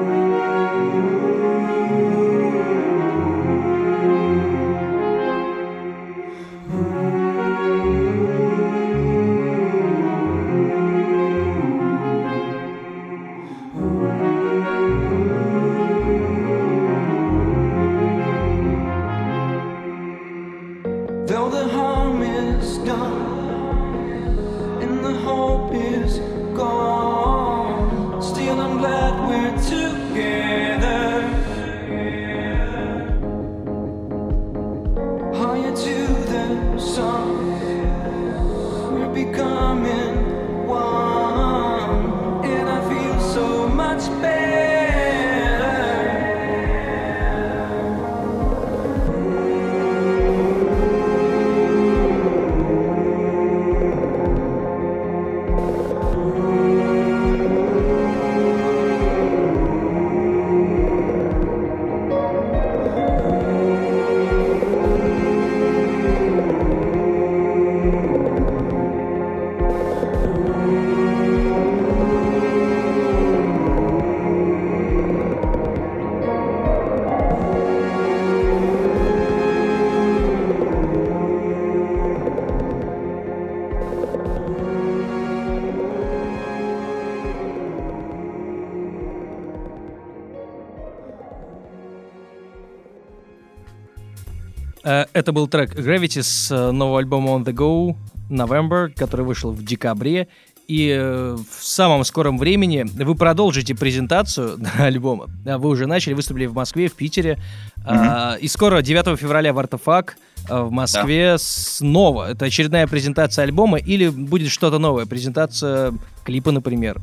Это 94.82 95.32
был 95.32 95.46
трек 95.48 95.74
Gravity 95.74 96.22
с 96.22 96.50
э, 96.50 96.70
нового 96.70 96.98
альбома 97.00 97.30
On 97.30 97.44
The 97.44 97.52
Go 97.52 97.96
November, 98.30 98.90
который 98.94 99.24
вышел 99.26 99.50
в 99.50 99.62
декабре. 99.64 100.28
И 100.68 100.88
э, 100.88 101.36
в 101.36 101.64
самом 101.64 102.04
скором 102.04 102.38
времени 102.38 102.86
вы 103.02 103.14
продолжите 103.16 103.74
презентацию 103.74 104.58
альбома. 104.78 105.26
Вы 105.44 105.68
уже 105.68 105.86
начали, 105.86 106.14
выступили 106.14 106.46
в 106.46 106.54
Москве, 106.54 106.88
в 106.88 106.94
Питере. 106.94 107.38
А, 107.84 108.36
И 108.40 108.46
скоро, 108.48 108.80
9 108.80 109.18
февраля 109.18 109.52
в 109.52 109.58
Артефак 109.58 110.16
э, 110.48 110.62
в 110.62 110.70
Москве 110.70 111.36
снова. 111.38 112.30
Это 112.30 112.44
очередная 112.44 112.86
презентация 112.86 113.42
альбома 113.42 113.78
или 113.78 114.08
будет 114.08 114.50
что-то 114.50 114.78
новое? 114.78 115.06
Презентация 115.06 115.92
клипа, 116.24 116.52
например. 116.52 117.00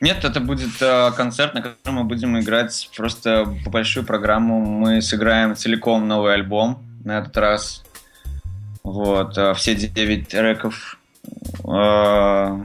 Нет, 0.00 0.24
это 0.24 0.40
будет 0.40 0.80
э, 0.80 1.10
концерт, 1.16 1.54
на 1.54 1.62
котором 1.62 1.96
мы 1.96 2.04
будем 2.04 2.38
играть 2.38 2.88
просто 2.96 3.44
большую 3.66 4.06
программу. 4.06 4.60
Мы 4.60 5.02
сыграем 5.02 5.56
целиком 5.56 6.06
новый 6.06 6.34
альбом 6.34 6.78
на 7.04 7.18
этот 7.18 7.36
раз. 7.36 7.84
Вот, 8.84 9.36
э, 9.36 9.54
все 9.54 9.74
девять 9.74 10.28
треков. 10.28 10.98
Э, 11.64 12.62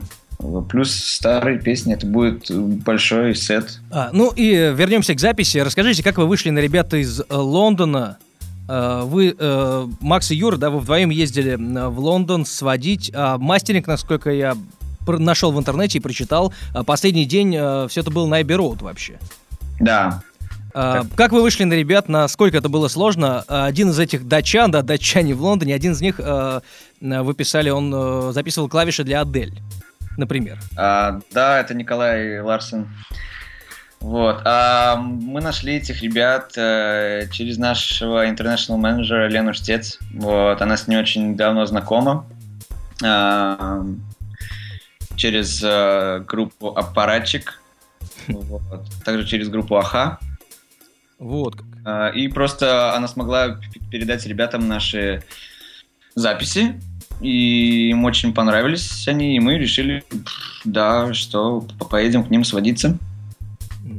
плюс 0.68 0.94
старые 0.94 1.58
песни. 1.58 1.94
Это 1.94 2.06
будет 2.06 2.50
большой 2.50 3.34
сет. 3.34 3.80
А, 3.90 4.10
ну 4.12 4.30
и 4.30 4.50
вернемся 4.74 5.14
к 5.14 5.20
записи. 5.20 5.58
Расскажите, 5.58 6.02
как 6.02 6.18
вы 6.18 6.26
вышли 6.26 6.50
на 6.50 6.58
ребята 6.58 6.96
из 6.98 7.20
э, 7.20 7.24
Лондона? 7.30 8.18
Э, 8.68 9.02
Вы, 9.04 9.34
э, 9.38 9.86
Макс 10.00 10.30
и 10.30 10.36
Юра, 10.36 10.56
да, 10.56 10.70
вы 10.70 10.80
вдвоем 10.80 11.10
ездили 11.10 11.56
в 11.56 11.98
Лондон 11.98 12.46
сводить. 12.46 13.10
А 13.14 13.38
мастеринг, 13.38 13.86
насколько 13.86 14.30
я 14.30 14.56
нашел 15.06 15.52
в 15.52 15.58
интернете 15.58 15.98
и 15.98 16.00
прочитал, 16.00 16.52
э, 16.74 16.82
последний 16.84 17.24
день 17.24 17.52
все 17.88 18.00
это 18.00 18.10
было 18.10 18.26
на 18.26 18.40
Abbey 18.40 18.56
Road 18.56 18.82
вообще. 18.82 19.18
Да. 19.80 20.22
А, 20.74 21.04
Как 21.16 21.30
вы 21.32 21.42
вышли 21.42 21.64
на 21.64 21.74
ребят, 21.74 22.08
насколько 22.08 22.56
это 22.56 22.68
было 22.68 22.88
сложно? 22.88 23.44
А, 23.46 23.66
Один 23.66 23.90
из 23.90 23.98
этих 23.98 24.26
датчан, 24.26 24.70
да, 24.70 24.82
датчане 24.82 25.34
в 25.34 25.42
Лондоне, 25.42 25.74
один 25.74 25.92
из 25.92 26.00
них, 26.00 26.16
э, 26.18 26.60
э, 27.00 27.22
вы 27.22 27.34
писали, 27.34 27.70
он 27.70 27.92
э, 27.94 28.32
записывал 28.32 28.68
клавиши 28.68 29.04
для 29.04 29.20
Адель, 29.20 29.52
например. 30.16 30.58
А, 30.76 31.20
да, 31.32 31.60
это 31.60 31.74
Николай 31.74 32.40
Ларсен. 32.40 32.88
Вот. 34.00 34.42
А 34.44 34.96
мы 34.96 35.40
нашли 35.40 35.76
этих 35.76 36.02
ребят 36.02 36.52
э, 36.56 37.28
через 37.30 37.56
нашего 37.56 38.26
international 38.26 38.76
менеджера 38.76 39.28
Лену 39.28 39.54
Штец. 39.54 39.98
Вот. 40.12 40.60
Она 40.60 40.76
с 40.76 40.88
ней 40.88 40.98
очень 40.98 41.36
давно 41.36 41.64
знакома. 41.66 42.26
А, 43.02 43.82
через 45.16 45.60
э, 45.62 46.24
группу 46.26 46.68
Аппаратчик. 46.76 47.60
Вот. 48.28 48.62
Также 49.04 49.26
через 49.26 49.48
группу 49.48 49.76
Аха. 49.76 50.18
Вот 51.18 51.56
как. 51.56 51.64
А, 51.84 52.08
И 52.08 52.28
просто 52.28 52.94
она 52.94 53.08
смогла 53.08 53.58
передать 53.90 54.26
ребятам 54.26 54.68
наши 54.68 55.22
записи. 56.14 56.80
И 57.20 57.90
им 57.90 58.04
очень 58.04 58.34
понравились 58.34 59.06
они, 59.06 59.36
и 59.36 59.40
мы 59.40 59.56
решили, 59.56 60.04
да, 60.64 61.14
что 61.14 61.60
по- 61.78 61.84
поедем 61.84 62.24
к 62.24 62.30
ним 62.30 62.44
сводиться. 62.44 62.98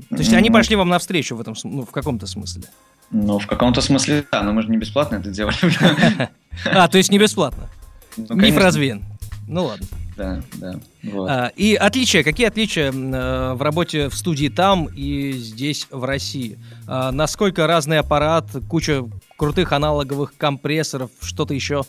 То 0.10 0.18
есть 0.18 0.34
они 0.34 0.50
пошли 0.52 0.76
вам 0.76 0.90
навстречу 0.90 1.36
в 1.36 1.42
этом, 1.42 1.56
ну, 1.64 1.86
в 1.86 1.92
каком-то 1.92 2.28
смысле. 2.28 2.64
Ну, 3.12 3.40
в 3.40 3.48
каком-то 3.48 3.82
смысле, 3.82 4.26
да, 4.32 4.44
но 4.44 4.52
мы 4.52 4.64
же 4.64 4.70
не 4.70 4.78
бесплатно 4.78 5.16
это 5.18 5.30
делали. 5.30 5.56
А, 6.66 6.88
то 6.88 6.98
есть 6.98 7.12
не 7.12 7.20
бесплатно. 7.20 7.68
Ну, 8.16 8.24
Миф 8.36 8.40
конечно, 8.40 8.62
развеян. 8.62 9.04
Ну 9.48 9.66
ладно. 9.66 9.86
Да, 10.16 10.42
да. 10.54 10.80
вот. 11.04 11.30
А, 11.30 11.52
и 11.56 11.76
отличия, 11.76 12.24
какие 12.24 12.48
отличия 12.48 12.92
э, 12.92 13.54
в 13.54 13.62
работе 13.62 14.08
в 14.08 14.16
студии 14.16 14.48
там 14.48 14.86
и 14.86 15.34
здесь 15.34 15.88
в 15.92 16.04
России? 16.06 16.58
А, 16.88 17.12
насколько 17.12 17.68
разный 17.68 18.00
аппарат, 18.00 18.46
куча 18.70 19.04
крутых 19.38 19.74
аналоговых 19.74 20.34
компрессоров, 20.38 21.12
что-то 21.22 21.54
еще? 21.54 21.84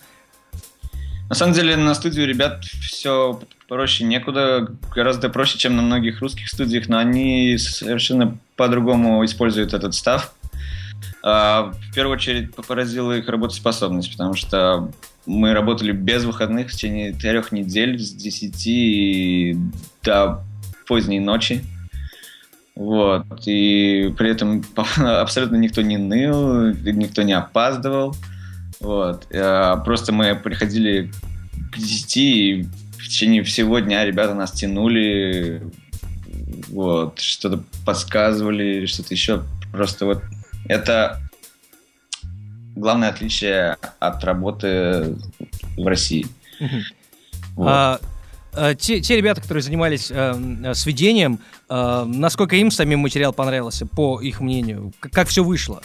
На 1.28 1.34
самом 1.34 1.54
деле 1.54 1.76
на 1.76 1.94
студию 1.94 2.26
ребят 2.26 2.64
все 2.64 3.40
проще 3.68 4.04
некуда, 4.04 4.68
гораздо 4.94 5.28
проще, 5.28 5.58
чем 5.58 5.76
на 5.76 5.82
многих 5.82 6.20
русских 6.20 6.48
студиях, 6.48 6.88
но 6.88 6.98
они 6.98 7.58
совершенно 7.58 8.38
по-другому 8.56 9.24
используют 9.24 9.72
этот 9.72 9.94
став. 9.94 10.32
А, 11.22 11.72
В 11.90 11.94
первую 11.94 12.16
очередь 12.16 12.54
поразила 12.54 13.12
их 13.12 13.28
работоспособность, 13.28 14.12
потому 14.12 14.34
что 14.34 14.90
мы 15.26 15.52
работали 15.52 15.92
без 15.92 16.24
выходных 16.24 16.68
в 16.68 16.72
течение 16.72 17.12
трех 17.12 17.52
недель 17.52 17.98
с 17.98 18.12
10 18.12 19.56
до 20.02 20.44
поздней 20.86 21.20
ночи. 21.20 21.64
Вот. 22.74 23.24
И 23.46 24.14
при 24.16 24.30
этом 24.30 24.64
абсолютно 24.96 25.56
никто 25.56 25.82
не 25.82 25.96
ныл, 25.96 26.72
никто 26.74 27.22
не 27.22 27.32
опаздывал. 27.32 28.14
Вот. 28.80 29.26
А, 29.34 29.76
Просто 29.78 30.12
мы 30.12 30.34
приходили 30.34 31.10
к 31.72 31.78
10 31.78 32.16
и 32.16 32.66
в 32.98 33.08
течение 33.08 33.42
всего 33.42 33.78
дня 33.78 34.04
ребята 34.04 34.34
нас 34.34 34.52
тянули, 34.52 35.62
вот, 36.68 37.20
что-то 37.20 37.62
подсказывали 37.84 38.86
что-то 38.86 39.14
еще. 39.14 39.42
Просто 39.72 40.06
вот 40.06 40.22
это 40.68 41.20
главное 42.76 43.08
отличие 43.08 43.76
от 43.98 44.22
работы 44.22 45.16
в 45.76 45.86
России. 45.86 46.26
Вот. 47.56 47.68
А, 47.68 48.00
а, 48.52 48.74
те, 48.74 49.00
те 49.00 49.16
ребята, 49.16 49.40
которые 49.40 49.62
занимались 49.62 50.10
э, 50.10 50.72
сведением, 50.74 51.40
э, 51.68 52.04
насколько 52.06 52.54
им 52.56 52.70
самим 52.70 53.00
материал 53.00 53.32
понравился, 53.32 53.86
по 53.86 54.20
их 54.20 54.40
мнению? 54.40 54.92
К- 55.00 55.10
как 55.10 55.28
все 55.28 55.42
вышло? 55.42 55.82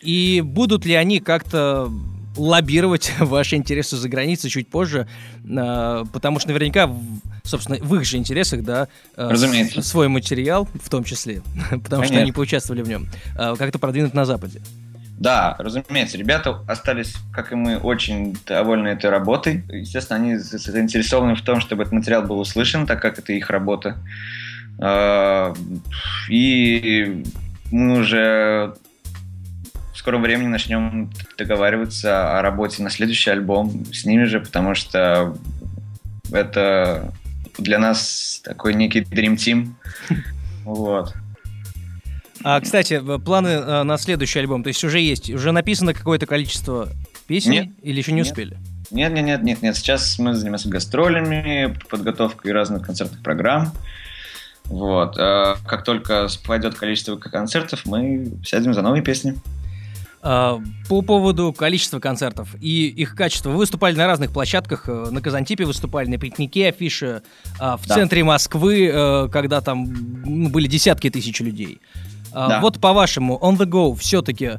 И 0.00 0.42
будут 0.44 0.84
ли 0.84 0.94
они 0.94 1.20
как-то 1.20 1.90
лоббировать 2.36 3.12
ваши 3.20 3.56
интересы 3.56 3.96
за 3.96 4.08
границей 4.08 4.50
чуть 4.50 4.68
позже? 4.68 5.08
Э, 5.44 6.04
потому 6.12 6.38
что 6.40 6.48
наверняка, 6.48 6.90
собственно, 7.42 7.78
в 7.78 7.94
их 7.96 8.04
же 8.04 8.16
интересах, 8.16 8.62
да, 8.62 8.88
э, 9.16 9.28
Разумеется. 9.30 9.82
свой 9.82 10.08
материал, 10.08 10.68
в 10.82 10.88
том 10.88 11.04
числе, 11.04 11.42
потому 11.70 11.82
что 11.82 11.96
Конечно. 11.96 12.20
они 12.20 12.32
поучаствовали 12.32 12.82
в 12.82 12.88
нем, 12.88 13.08
э, 13.38 13.56
как-то 13.58 13.78
продвинуть 13.78 14.14
на 14.14 14.24
Западе. 14.24 14.62
Да, 15.18 15.56
разумеется, 15.58 16.16
ребята 16.16 16.60
остались, 16.68 17.16
как 17.32 17.50
и 17.50 17.56
мы, 17.56 17.76
очень 17.78 18.36
довольны 18.46 18.88
этой 18.88 19.10
работой. 19.10 19.64
Естественно, 19.68 20.20
они 20.20 20.36
за- 20.36 20.58
заинтересованы 20.58 21.34
в 21.34 21.42
том, 21.42 21.60
чтобы 21.60 21.82
этот 21.82 21.92
материал 21.92 22.22
был 22.22 22.38
услышан, 22.38 22.86
так 22.86 23.02
как 23.02 23.18
это 23.18 23.32
их 23.32 23.50
работа. 23.50 23.96
А, 24.80 25.54
И 26.30 27.24
мы 27.72 27.98
уже 27.98 28.74
в 29.92 29.98
скором 29.98 30.22
времени 30.22 30.46
начнем 30.46 31.10
договариваться 31.36 32.38
о 32.38 32.42
работе 32.42 32.82
на 32.84 32.90
следующий 32.90 33.30
альбом 33.30 33.86
с 33.92 34.04
ними 34.04 34.22
же, 34.24 34.38
потому 34.38 34.76
что 34.76 35.36
это 36.30 37.12
для 37.58 37.80
нас 37.80 38.40
такой 38.44 38.74
некий 38.74 39.00
Dream 39.00 39.34
Team. 39.34 39.70
Вот. 40.64 41.14
А, 42.50 42.60
кстати, 42.62 43.02
планы 43.18 43.48
э, 43.48 43.82
на 43.82 43.98
следующий 43.98 44.38
альбом, 44.38 44.62
то 44.62 44.68
есть 44.68 44.82
уже 44.82 45.00
есть, 45.00 45.28
уже 45.28 45.52
написано 45.52 45.92
какое-то 45.92 46.24
количество 46.24 46.88
песен 47.26 47.50
Нет. 47.52 47.68
или 47.82 47.98
еще 47.98 48.12
не 48.12 48.18
Нет. 48.22 48.26
успели? 48.28 48.56
Нет, 48.90 49.12
нет, 49.12 49.24
нет, 49.26 49.42
нет, 49.42 49.60
нет. 49.60 49.76
Сейчас 49.76 50.18
мы 50.18 50.34
занимаемся 50.34 50.70
гастролями, 50.70 51.76
подготовкой 51.90 52.52
разных 52.52 52.86
концертных 52.86 53.22
программ. 53.22 53.72
Вот. 54.64 55.16
А 55.18 55.56
Как 55.66 55.84
только 55.84 56.28
пойдет 56.46 56.74
количество 56.74 57.16
концертов, 57.16 57.84
мы 57.84 58.32
сядем 58.46 58.72
за 58.72 58.80
новые 58.80 59.02
песни. 59.02 59.34
А, 60.22 60.58
По 60.88 61.02
поводу 61.02 61.52
количества 61.52 62.00
концертов 62.00 62.54
и 62.62 62.88
их 62.88 63.14
качества. 63.14 63.50
Вы 63.50 63.58
выступали 63.58 63.94
на 63.94 64.06
разных 64.06 64.32
площадках. 64.32 64.88
э, 64.88 65.08
На 65.10 65.20
Казантипе 65.20 65.66
выступали, 65.66 66.08
на 66.08 66.16
пикнике, 66.16 66.68
афише, 66.68 67.20
а, 67.58 67.76
в 67.76 67.86
Да. 67.86 67.94
центре 67.94 68.24
Москвы, 68.24 68.90
э, 68.92 69.28
когда 69.30 69.60
там 69.60 69.84
были 70.50 70.66
десятки 70.66 71.10
тысяч 71.10 71.40
людей. 71.40 71.80
А, 72.32 72.48
Да. 72.48 72.60
Вот 72.60 72.80
по-вашему, 72.80 73.38
On 73.42 73.56
The 73.56 73.66
Go 73.66 73.96
все-таки 73.96 74.58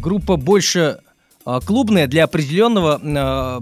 группа 0.00 0.36
больше 0.36 0.98
а, 1.44 1.60
клубная 1.60 2.06
для 2.06 2.24
определенного 2.24 3.00
а, 3.02 3.60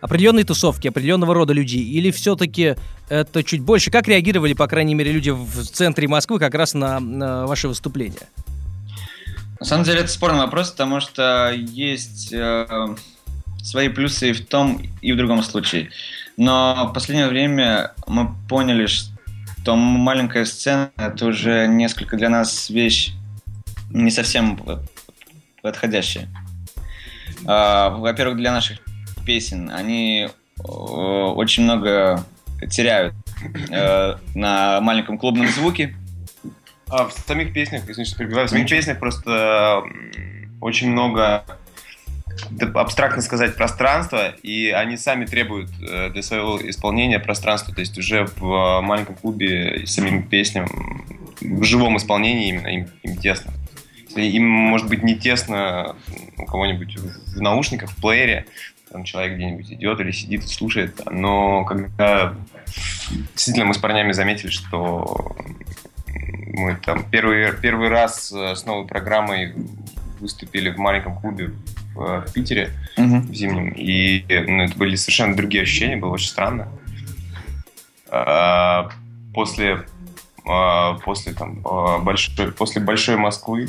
определенной 0.00 0.44
тусовки, 0.44 0.88
определенного 0.88 1.34
рода 1.34 1.52
людей? 1.52 1.82
Или 1.82 2.10
все-таки 2.10 2.76
это 3.08 3.42
чуть 3.42 3.60
больше? 3.60 3.90
Как 3.90 4.08
реагировали, 4.08 4.54
по 4.54 4.66
крайней 4.66 4.94
мере, 4.94 5.12
люди 5.12 5.30
в 5.30 5.66
центре 5.66 6.08
Москвы 6.08 6.38
как 6.38 6.54
раз 6.54 6.74
на, 6.74 7.00
на 7.00 7.46
ваши 7.46 7.68
выступления? 7.68 8.28
На 9.58 9.66
самом 9.66 9.84
деле 9.84 10.00
это 10.00 10.08
спорный 10.08 10.40
вопрос, 10.40 10.70
потому 10.70 11.00
что 11.00 11.52
есть 11.52 12.32
э, 12.32 12.94
свои 13.62 13.90
плюсы 13.90 14.30
и 14.30 14.32
в 14.32 14.46
том, 14.46 14.80
и 15.02 15.12
в 15.12 15.18
другом 15.18 15.42
случае. 15.42 15.90
Но 16.38 16.88
в 16.88 16.94
последнее 16.94 17.28
время 17.28 17.92
мы 18.06 18.34
поняли, 18.48 18.86
что 18.86 19.10
маленькая 19.66 20.44
сцена 20.44 20.90
это 20.96 21.26
уже 21.26 21.66
несколько 21.66 22.16
для 22.16 22.28
нас 22.28 22.70
вещь 22.70 23.12
не 23.90 24.10
совсем 24.10 24.58
подходящая. 25.62 26.28
А, 27.46 27.90
Во-первых, 27.90 28.36
для 28.36 28.52
наших 28.52 28.78
песен 29.24 29.70
они 29.70 30.28
э, 30.28 30.62
очень 30.62 31.64
много 31.64 32.24
теряют 32.70 33.14
э, 33.70 34.14
на 34.34 34.80
маленьком 34.80 35.18
клубном 35.18 35.48
звуке. 35.48 35.96
А 36.88 37.06
в 37.06 37.12
самих 37.12 37.52
песнях, 37.52 37.82
извините, 37.88 38.10
что 38.10 38.18
перебиваю, 38.18 38.48
в 38.48 38.50
самих 38.50 38.68
песнях 38.68 38.98
просто 38.98 39.82
очень 40.60 40.90
много 40.90 41.44
абстрактно 42.74 43.22
сказать, 43.22 43.54
пространство, 43.56 44.34
и 44.42 44.70
они 44.70 44.96
сами 44.96 45.24
требуют 45.24 45.70
э, 45.80 46.10
для 46.10 46.22
своего 46.22 46.58
исполнения 46.68 47.18
пространства, 47.18 47.74
то 47.74 47.80
есть 47.80 47.96
уже 47.98 48.26
в 48.36 48.80
маленьком 48.80 49.14
клубе 49.16 49.86
самим 49.86 50.22
песням 50.22 50.66
в 51.40 51.64
живом 51.64 51.96
исполнении 51.96 52.48
именно 52.48 52.68
им, 52.68 52.86
им 53.02 53.16
тесно. 53.16 53.52
Им, 54.16 54.48
может 54.48 54.88
быть, 54.88 55.02
не 55.02 55.14
тесно 55.14 55.94
у 56.36 56.44
кого-нибудь 56.44 56.96
в 56.96 57.40
наушниках, 57.40 57.90
в 57.90 57.96
плеере, 57.96 58.46
там 58.90 59.04
человек 59.04 59.36
где-нибудь 59.36 59.70
идет 59.70 60.00
или 60.00 60.10
сидит 60.10 60.48
слушает, 60.48 61.00
но 61.08 61.64
когда 61.64 62.34
действительно 63.34 63.66
мы 63.66 63.74
с 63.74 63.78
парнями 63.78 64.12
заметили, 64.12 64.50
что 64.50 65.36
мы 66.08 66.76
там 66.76 67.04
первый, 67.08 67.52
первый 67.60 67.88
раз 67.88 68.32
э, 68.32 68.54
с 68.56 68.64
новой 68.66 68.86
программой 68.86 69.54
выступили 70.18 70.70
в 70.70 70.78
маленьком 70.78 71.18
клубе 71.18 71.52
в, 71.94 72.20
в 72.26 72.32
Питере 72.32 72.70
Мгм. 72.96 73.22
в 73.28 73.34
зимнем, 73.34 73.70
и 73.70 74.24
ну, 74.28 74.62
это 74.64 74.76
были 74.76 74.96
совершенно 74.96 75.36
другие 75.36 75.62
ощущения, 75.62 75.96
было 75.96 76.10
очень 76.10 76.28
странно. 76.28 76.68
А, 78.10 78.90
после 79.32 79.84
а, 80.46 80.94
после 81.04 81.32
там 81.32 81.60
а, 81.64 81.98
большой 81.98 82.52
после 82.52 82.80
большой 82.82 83.16
Москвы, 83.16 83.68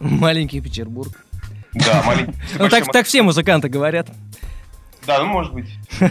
Маленький 0.00 0.60
Петербург. 0.60 1.24
да, 1.74 2.02
маленький. 2.04 2.34
Ну, 2.58 2.68
так, 2.68 2.90
так 2.92 3.06
все 3.06 3.22
музыканты 3.22 3.68
говорят. 3.68 4.08
Да, 5.06 5.18
ну 5.20 5.26
может 5.26 5.52
быть. 5.52 5.68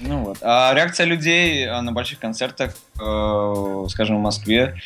Ну 0.00 0.24
вот. 0.26 0.38
А 0.42 0.72
реакция 0.74 1.06
людей 1.06 1.64
э, 1.66 1.80
на 1.80 1.90
больших 1.90 2.20
концертах, 2.20 2.72
э, 3.00 3.84
скажем, 3.88 4.18
в 4.18 4.20
Москве, 4.20 4.76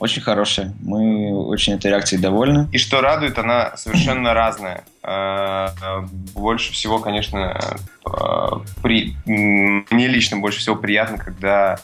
очень 0.00 0.22
хорошая. 0.22 0.72
Мы 0.80 1.32
очень 1.46 1.74
этой 1.74 1.88
реакцией 1.90 2.20
довольны. 2.20 2.68
И 2.72 2.78
что 2.78 3.00
радует, 3.00 3.38
она 3.38 3.76
совершенно 3.76 4.34
разная. 4.34 4.84
Э, 5.02 5.68
э, 5.82 6.00
Больше 6.34 6.72
всего, 6.72 6.98
конечно, 6.98 7.60
э, 8.06 8.50
при... 8.82 9.14
мне 9.26 10.08
лично 10.08 10.38
больше 10.38 10.58
всего 10.60 10.76
приятно, 10.76 11.18
когда 11.18 11.78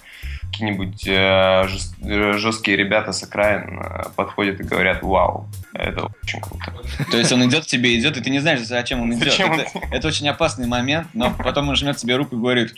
какие-нибудь 0.52 1.06
жест- 1.06 2.38
жесткие 2.38 2.76
ребята 2.78 3.12
с 3.12 3.22
окраин 3.22 3.82
подходят 4.14 4.58
и 4.60 4.62
говорят, 4.62 5.02
вау, 5.02 5.46
это 5.74 6.08
очень 6.22 6.40
круто. 6.40 6.72
То 7.10 7.18
есть 7.18 7.30
он 7.32 7.44
идет 7.46 7.64
к 7.64 7.66
тебе, 7.66 7.98
идет, 7.98 8.16
и 8.16 8.22
ты 8.22 8.30
не 8.30 8.38
знаешь, 8.38 8.60
зачем 8.60 9.02
он 9.02 9.12
идет. 9.12 9.24
Зачем 9.32 9.50
он- 9.50 9.60
Это, 9.60 9.70
это 9.90 10.08
очень 10.08 10.26
опасный 10.28 10.66
момент, 10.66 11.08
но 11.12 11.30
потом 11.36 11.68
он 11.68 11.76
жмет 11.76 11.96
тебе 11.98 12.16
руку 12.16 12.36
и 12.36 12.38
говорит, 12.38 12.72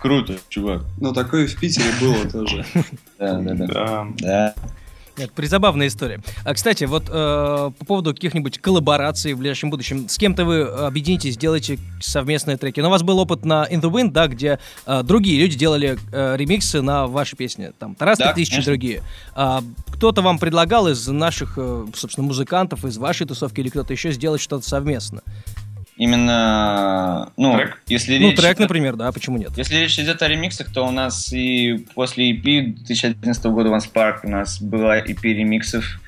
круто, 0.00 0.38
чувак. 0.48 0.82
Ну, 0.98 1.12
такое 1.12 1.46
в 1.46 1.56
Питере 1.56 1.90
было 2.00 2.28
тоже. 2.30 2.64
Да, 3.18 3.38
да, 3.38 3.54
да. 3.54 4.06
Да. 4.18 4.54
Нет, 5.18 5.32
призабавная 5.32 5.88
история. 5.88 6.22
А, 6.44 6.54
кстати, 6.54 6.84
вот 6.84 7.04
э, 7.08 7.10
по 7.10 7.84
поводу 7.84 8.14
каких-нибудь 8.14 8.58
коллабораций 8.58 9.34
в 9.34 9.38
ближайшем 9.38 9.68
будущем. 9.68 10.08
С 10.08 10.16
кем-то 10.16 10.46
вы 10.46 10.62
объединитесь, 10.62 11.34
сделаете 11.34 11.78
совместные 12.00 12.56
треки. 12.56 12.80
Но 12.80 12.88
у 12.88 12.90
вас 12.90 13.02
был 13.02 13.18
опыт 13.18 13.44
на 13.44 13.66
In 13.70 13.82
The 13.82 13.90
Wind, 13.90 14.12
да, 14.12 14.28
где 14.28 14.58
э, 14.86 15.02
другие 15.02 15.38
люди 15.38 15.58
делали 15.58 15.98
э, 16.10 16.36
ремиксы 16.38 16.80
на 16.80 17.06
ваши 17.06 17.36
песни. 17.36 17.72
Там 17.78 17.94
Тарас 17.96 18.16
Да, 18.18 18.32
3000 18.32 18.48
и 18.48 18.54
конечно. 18.54 18.70
другие. 18.72 19.02
А, 19.34 19.62
кто-то 19.88 20.22
вам 20.22 20.38
предлагал 20.38 20.88
из 20.88 21.06
наших, 21.06 21.54
э, 21.58 21.86
собственно, 21.94 22.26
музыкантов, 22.26 22.86
из 22.86 22.96
вашей 22.96 23.26
тусовки 23.26 23.60
или 23.60 23.68
кто-то 23.68 23.92
еще 23.92 24.12
сделать 24.12 24.40
что-то 24.40 24.66
совместно? 24.66 25.22
Именно, 26.00 27.30
ну, 27.36 27.58
Трек? 27.58 27.82
если 27.86 28.16
Ну, 28.16 28.30
речь... 28.30 28.40
трек, 28.40 28.58
например, 28.58 28.96
да, 28.96 29.12
почему 29.12 29.36
нет? 29.36 29.50
Если 29.58 29.76
речь 29.76 29.98
идет 29.98 30.22
о 30.22 30.28
ремиксах, 30.28 30.72
то 30.72 30.86
у 30.88 30.90
нас 30.90 31.30
и 31.30 31.86
после 31.94 32.32
EP 32.32 32.72
2011 32.72 33.44
года 33.44 33.68
One 33.68 33.80
Spark 33.80 34.20
у 34.22 34.30
нас 34.30 34.62
была 34.62 34.98
EP 34.98 35.20
ремиксов. 35.22 36.00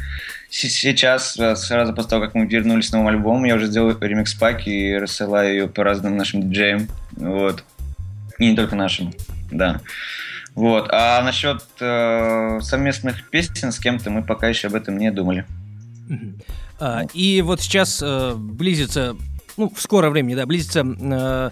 Сейчас, 0.48 1.34
сразу 1.34 1.92
после 1.92 2.08
того, 2.08 2.24
как 2.24 2.34
мы 2.34 2.46
вернулись 2.46 2.88
с 2.88 2.92
новым 2.92 3.08
альбомом, 3.08 3.44
я 3.44 3.54
уже 3.54 3.66
сделал 3.66 3.94
ремикс 4.00 4.32
пак 4.32 4.66
и 4.66 4.96
рассылаю 4.96 5.52
ее 5.52 5.68
по 5.68 5.84
разным 5.84 6.16
нашим 6.16 6.48
диджеям. 6.48 6.88
Вот. 7.18 7.62
И 8.38 8.46
не 8.46 8.56
только 8.56 8.74
нашим, 8.74 9.12
да. 9.50 9.82
Вот. 10.54 10.88
А 10.90 11.20
насчет 11.22 11.62
э, 11.80 12.60
совместных 12.62 13.28
песен 13.28 13.70
с 13.70 13.78
кем-то 13.78 14.08
мы 14.08 14.22
пока 14.22 14.48
еще 14.48 14.68
об 14.68 14.74
этом 14.74 14.96
не 14.96 15.10
думали. 15.10 15.44
Мгм. 16.08 16.36
А, 16.80 17.04
и 17.12 17.42
вот 17.42 17.60
сейчас 17.60 18.02
э, 18.02 18.32
близится, 18.34 19.16
ну, 19.56 19.72
в 19.74 19.80
скором 19.80 20.12
времени, 20.12 20.34
да, 20.34 20.46
близится 20.46 20.80
э, 20.84 21.50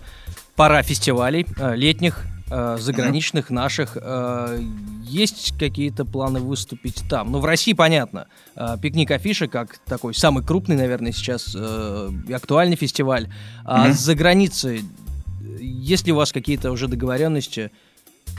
пора 0.57 0.83
фестивалей 0.83 1.47
э, 1.59 1.75
летних, 1.77 2.25
э, 2.51 2.77
заграничных, 2.81 3.51
наших. 3.51 3.97
Э, 4.01 4.59
есть 5.05 5.55
какие-то 5.59 6.05
планы 6.05 6.41
выступить 6.41 7.03
там? 7.09 7.33
Ну, 7.33 7.39
в 7.41 7.45
России, 7.45 7.73
понятно. 7.73 8.27
Э, 8.57 8.77
Пикник 8.81 9.11
Афиша, 9.11 9.49
как 9.49 9.79
такой 9.79 10.15
самый 10.15 10.45
крупный, 10.45 10.77
наверное, 10.77 11.13
сейчас 11.13 11.55
э, 11.59 12.11
актуальный 12.35 12.77
фестиваль. 12.77 13.29
А 13.65 13.85
Мгм. 13.87 13.93
за 13.95 14.15
границей, 14.15 14.79
э, 14.79 15.59
есть 15.61 16.07
ли 16.07 16.13
у 16.13 16.17
вас 16.17 16.33
какие-то 16.33 16.71
уже 16.71 16.89
договоренности? 16.89 17.71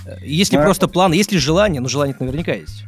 Э, 0.05 0.17
Есть 0.23 0.51
ли 0.53 0.57
Да. 0.57 0.63
просто 0.63 0.87
планы, 0.87 1.13
есть 1.15 1.31
ли 1.31 1.37
желание? 1.37 1.81
Ну, 1.81 1.89
желание 1.89 2.15
наверняка 2.19 2.53
есть. 2.53 2.83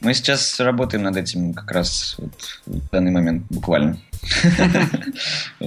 Мы 0.00 0.14
сейчас 0.14 0.60
работаем 0.60 1.04
над 1.04 1.16
этим 1.16 1.54
как 1.54 1.70
раз 1.72 2.16
вот 2.18 2.32
в 2.66 2.90
данный 2.90 3.10
момент 3.10 3.44
буквально. 3.50 3.98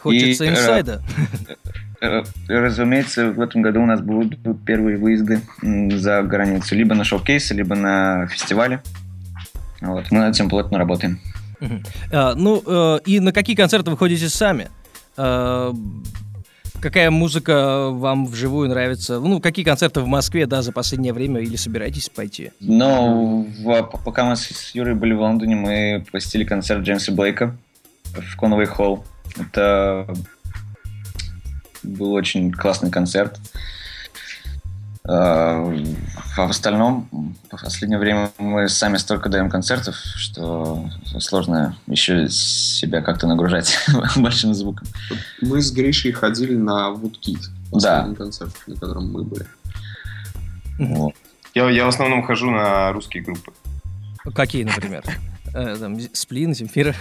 Хочется 0.00 0.44
э, 0.44 0.48
инсайда. 0.48 1.02
Э, 2.00 2.22
Разумеется, 2.48 3.30
в 3.30 3.40
этом 3.40 3.62
году 3.62 3.82
у 3.82 3.86
нас 3.86 4.00
будут 4.00 4.38
первые 4.64 4.96
выезды 4.96 5.40
за 5.62 6.22
границу. 6.22 6.74
Либо 6.74 6.94
на 6.94 7.04
шоу-кейсы, 7.04 7.54
либо 7.54 7.74
на 7.74 8.26
фестивале. 8.28 8.82
Вот. 9.80 10.10
Мы 10.10 10.20
над 10.20 10.34
этим 10.34 10.48
плотно 10.48 10.78
работаем. 10.78 11.20
А, 12.12 12.34
ну, 12.34 12.62
э, 12.64 13.00
и 13.04 13.20
на 13.20 13.32
какие 13.32 13.56
концерты 13.56 13.90
вы 13.90 13.96
ходите 13.96 14.28
сами? 14.28 14.68
Какая 16.80 17.10
музыка 17.10 17.88
вам 17.90 18.26
вживую 18.26 18.68
нравится? 18.68 19.18
Ну, 19.18 19.40
какие 19.40 19.64
концерты 19.64 20.00
в 20.00 20.06
Москве, 20.06 20.46
да, 20.46 20.62
за 20.62 20.70
последнее 20.70 21.12
время 21.12 21.40
или 21.40 21.56
собираетесь 21.56 22.08
пойти? 22.08 22.52
Но 22.60 23.42
в- 23.64 23.82
пока 24.04 24.24
мы 24.24 24.36
с 24.36 24.70
Юрой 24.74 24.94
были 24.94 25.12
в 25.12 25.20
Лондоне, 25.20 25.56
мы 25.56 26.06
посетили 26.12 26.44
концерт 26.44 26.82
Джеймса 26.82 27.10
Блейка 27.12 27.56
в 28.04 28.36
Конвей 28.36 28.66
Холл. 28.66 29.04
Это 29.36 30.06
был 31.82 32.12
очень 32.12 32.52
классный 32.52 32.90
концерт. 32.90 33.38
А 35.08 35.64
в 36.36 36.50
остальном, 36.50 37.08
в 37.50 37.62
последнее 37.62 37.98
время 37.98 38.30
мы 38.38 38.68
сами 38.68 38.98
столько 38.98 39.30
даем 39.30 39.48
концертов, 39.48 39.94
что 40.16 40.84
сложно 41.18 41.76
еще 41.86 42.28
себя 42.28 43.00
как-то 43.00 43.26
нагружать 43.26 43.78
большим 44.16 44.52
звуком. 44.52 44.86
Мы 45.40 45.62
с 45.62 45.72
Гришей 45.72 46.12
ходили 46.12 46.54
на 46.54 46.90
Woodkid. 46.90 47.38
Да. 47.72 48.08
Концерт, 48.16 48.52
на 48.66 48.74
котором 48.74 49.10
мы 49.12 49.24
были. 49.24 49.46
Вот. 50.78 51.14
Я, 51.54 51.70
я 51.70 51.86
в 51.86 51.88
основном 51.88 52.22
хожу 52.22 52.50
на 52.50 52.92
русские 52.92 53.22
группы. 53.22 53.52
Какие, 54.34 54.64
например? 54.64 55.04
Э, 55.54 55.76
там, 55.80 55.98
Сплин, 56.12 56.54
Земфира. 56.54 56.94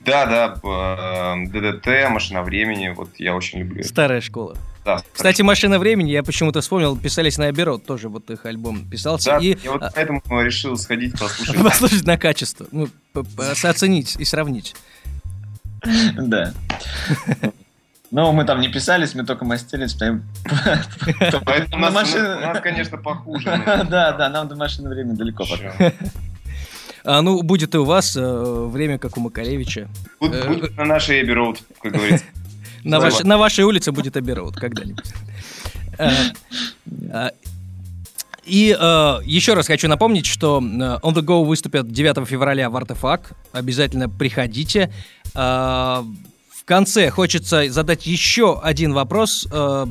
Да, 0.00 0.24
да, 0.24 1.34
э, 1.36 1.46
ДДТ, 1.48 2.10
Машина 2.10 2.42
времени, 2.42 2.88
вот 2.88 3.10
я 3.18 3.36
очень 3.36 3.58
люблю. 3.58 3.84
Старая 3.84 4.22
школа. 4.22 4.56
Да. 4.88 5.02
Кстати, 5.12 5.42
«Машина 5.42 5.78
времени», 5.78 6.10
я 6.10 6.22
почему-то 6.22 6.62
вспомнил, 6.62 6.96
писались 6.96 7.36
на 7.36 7.44
Оберот, 7.46 7.84
тоже 7.84 8.08
вот 8.08 8.30
их 8.30 8.46
альбом 8.46 8.88
писался. 8.88 9.32
Да, 9.32 9.38
и 9.38 9.54
я 9.62 9.72
вот 9.72 9.82
а, 9.82 9.90
поэтому 9.94 10.22
решил 10.42 10.78
сходить 10.78 11.12
послушать. 11.18 11.62
послушать 11.62 12.06
на 12.06 12.16
качество, 12.16 12.66
ну, 12.72 12.88
оценить 13.64 14.16
и 14.18 14.24
сравнить. 14.24 14.74
Да. 16.16 16.54
Но 18.10 18.32
мы 18.32 18.46
там 18.46 18.62
не 18.62 18.68
писались, 18.68 19.14
мы 19.14 19.26
только 19.26 19.44
Поэтому 21.44 21.76
у 21.76 21.78
На 21.80 21.90
нас, 21.90 21.94
машине- 22.14 22.36
у 22.36 22.40
нас, 22.40 22.60
конечно, 22.62 22.96
похуже. 22.96 23.44
Да, 23.90 24.12
да, 24.12 24.30
нам 24.30 24.48
до 24.48 24.56
машины 24.56 24.88
времени 24.88 25.16
далеко. 25.16 25.44
А, 27.04 27.20
ну, 27.20 27.42
будет 27.42 27.74
и 27.74 27.78
у 27.78 27.84
вас 27.84 28.16
э, 28.16 28.20
время, 28.72 28.98
как 28.98 29.18
у 29.18 29.20
Макаревича. 29.20 29.88
Будет, 30.20 30.44
Э, 30.44 30.48
будет 30.48 30.76
на 30.76 30.84
нашей 30.84 31.20
Эбби 31.22 31.32
как 31.82 31.92
говорится. 31.92 32.24
На, 32.84 33.00
ваш- 33.00 33.20
на 33.24 33.38
вашей 33.38 33.64
улице 33.64 33.92
будет 33.92 34.16
Аберроуд 34.16 34.56
когда-нибудь. 34.56 35.04
Э, 35.98 36.10
э, 37.12 37.30
И 38.44 38.74
э, 38.78 39.18
еще 39.24 39.54
раз 39.54 39.66
хочу 39.66 39.88
напомнить, 39.88 40.26
что 40.26 40.58
э, 40.60 40.62
On 40.62 41.12
The 41.14 41.22
Go 41.22 41.44
выступят 41.44 41.90
9 41.92 42.26
февраля 42.26 42.70
в 42.70 42.76
Артефакт. 42.76 43.32
Обязательно 43.52 44.08
приходите. 44.08 44.92
Э, 45.34 46.02
В 46.50 46.64
конце 46.64 47.10
хочется 47.10 47.70
задать 47.70 48.06
еще 48.06 48.60
один 48.62 48.92
вопрос 48.92 49.46
э, 49.50 49.86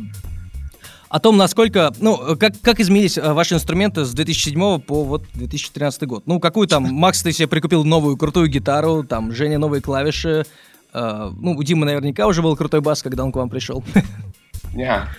о 1.09 1.19
том, 1.19 1.37
насколько, 1.37 1.93
ну, 1.99 2.35
как, 2.37 2.59
как 2.61 2.79
изменились 2.79 3.17
ваши 3.17 3.55
инструменты 3.55 4.03
с 4.05 4.11
2007 4.13 4.79
по 4.81 5.03
вот 5.03 5.23
2013 5.35 6.03
год. 6.03 6.23
Ну, 6.25 6.39
какую 6.39 6.67
там, 6.67 6.83
Макс, 6.93 7.23
ты 7.23 7.31
себе 7.31 7.47
прикупил 7.47 7.83
новую 7.85 8.17
крутую 8.17 8.47
гитару, 8.49 9.03
там, 9.03 9.33
Женя 9.33 9.57
новые 9.57 9.81
клавиши, 9.81 10.45
Э, 10.93 11.31
ну, 11.35 11.51
у 11.51 11.63
Димы 11.63 11.85
наверняка 11.85 12.27
уже 12.27 12.41
был 12.41 12.55
крутой 12.55 12.81
бас, 12.81 13.01
когда 13.01 13.23
он 13.23 13.31
к 13.31 13.35
вам 13.35 13.49
пришел. 13.49 13.83
Я. 14.73 15.09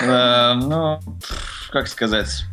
Э, 0.00 0.54
ну, 0.54 1.00
как 1.70 1.88
сказать 1.88 2.44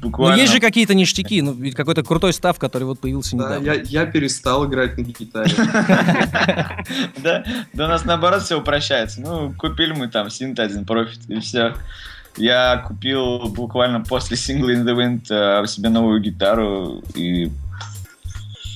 буквально... 0.00 0.36
Но 0.36 0.40
есть 0.40 0.52
же 0.52 0.60
какие-то 0.60 0.94
ништяки, 0.94 1.42
ну, 1.42 1.56
какой-то 1.74 2.02
крутой 2.02 2.32
став, 2.32 2.58
который 2.58 2.84
вот 2.84 3.00
появился 3.00 3.36
недавно. 3.36 3.64
Я, 3.64 3.74
я 3.74 4.06
перестал 4.06 4.66
играть 4.66 4.96
на 4.96 5.02
гитаре. 5.02 5.52
Да, 7.22 7.44
да 7.72 7.84
у 7.84 7.88
нас 7.88 8.04
наоборот 8.04 8.42
все 8.42 8.58
упрощается. 8.58 9.20
Ну, 9.20 9.52
купили 9.56 9.92
мы 9.92 10.08
там 10.08 10.30
синт 10.30 10.58
один 10.58 10.84
профит 10.84 11.20
и 11.28 11.40
все. 11.40 11.74
Я 12.36 12.84
купил 12.86 13.48
буквально 13.48 14.00
после 14.00 14.36
сингла 14.36 14.70
In 14.70 14.84
The 14.84 14.96
Wind 14.96 15.62
э, 15.62 15.66
себе 15.66 15.88
новую 15.88 16.20
гитару 16.20 17.02
и 17.14 17.50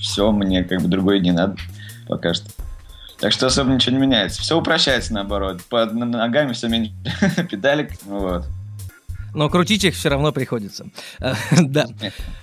все, 0.00 0.32
мне 0.32 0.64
как 0.64 0.82
бы 0.82 0.88
другой 0.88 1.20
не 1.20 1.30
надо 1.30 1.56
пока 2.06 2.34
что. 2.34 2.50
Так 3.18 3.32
что 3.32 3.46
особо 3.46 3.70
ничего 3.70 3.96
не 3.96 4.02
меняется. 4.02 4.42
Все 4.42 4.58
упрощается 4.58 5.14
наоборот. 5.14 5.62
Под 5.68 5.92
ногами 5.94 6.52
все 6.54 6.68
меньше 6.68 6.92
педалек. 7.50 7.92
Вот. 8.04 8.44
Но 9.34 9.48
крутить 9.48 9.84
их 9.84 9.94
все 9.94 10.08
равно 10.08 10.32
приходится. 10.32 10.86
Э, 11.20 11.34
да. 11.60 11.86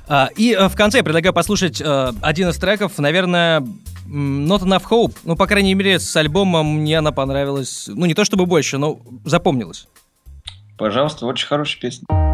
А, 0.07 0.29
и 0.35 0.53
э, 0.53 0.67
в 0.67 0.75
конце 0.75 0.99
я 0.99 1.03
предлагаю 1.03 1.33
послушать 1.33 1.81
э, 1.81 2.13
один 2.21 2.49
из 2.49 2.57
треков, 2.57 2.97
наверное, 2.97 3.59
Not 4.07 4.61
Enough 4.61 4.83
Hope. 4.89 5.17
Ну, 5.23 5.35
по 5.35 5.47
крайней 5.47 5.73
мере, 5.73 5.99
с 5.99 6.15
альбомом 6.15 6.79
мне 6.79 6.97
она 6.97 7.11
понравилась. 7.11 7.85
Ну, 7.87 8.05
не 8.05 8.15
то 8.15 8.25
чтобы 8.25 8.45
больше, 8.45 8.77
но 8.77 8.99
запомнилась. 9.25 9.87
Пожалуйста, 10.77 11.25
очень 11.25 11.47
хорошая 11.47 11.81
песня. 11.81 12.28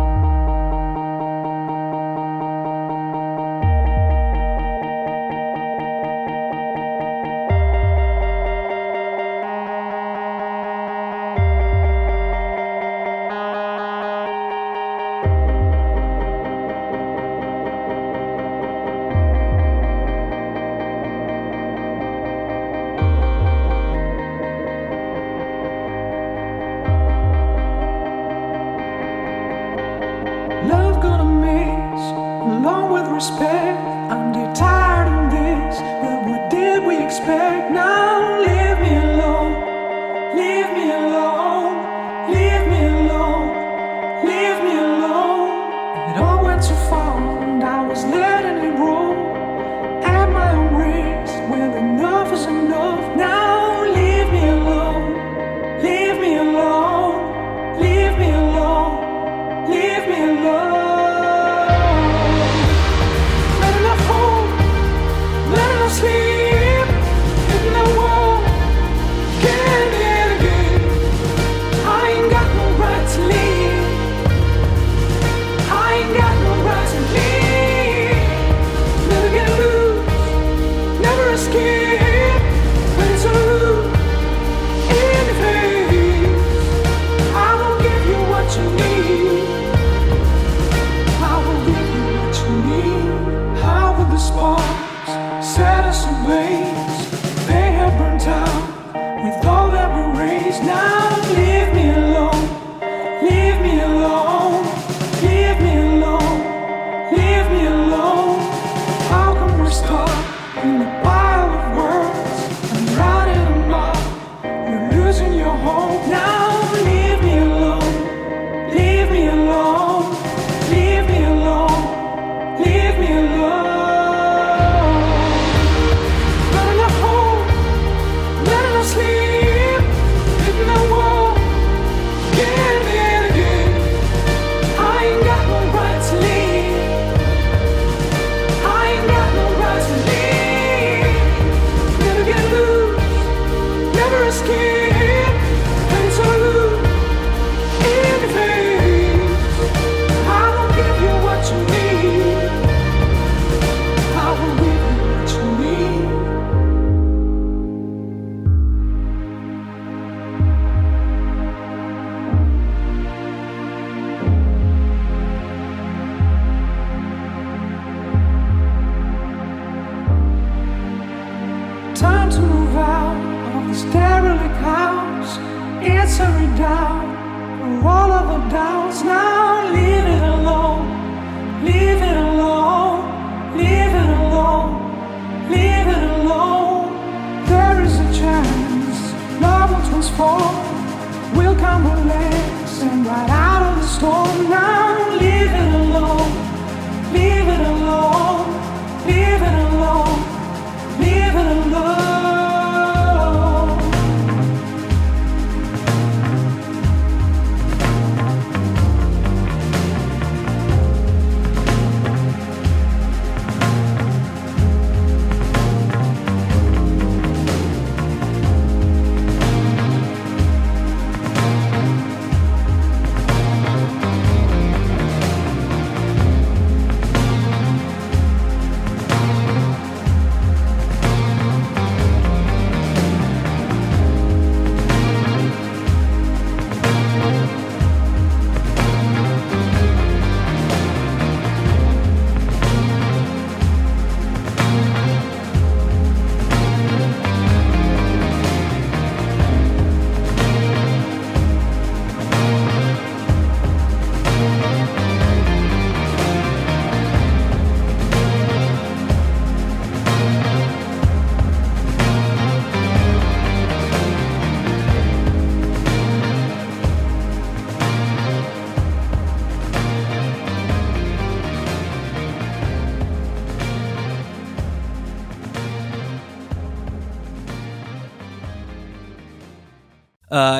just 144.36 144.46
keep 144.48 144.75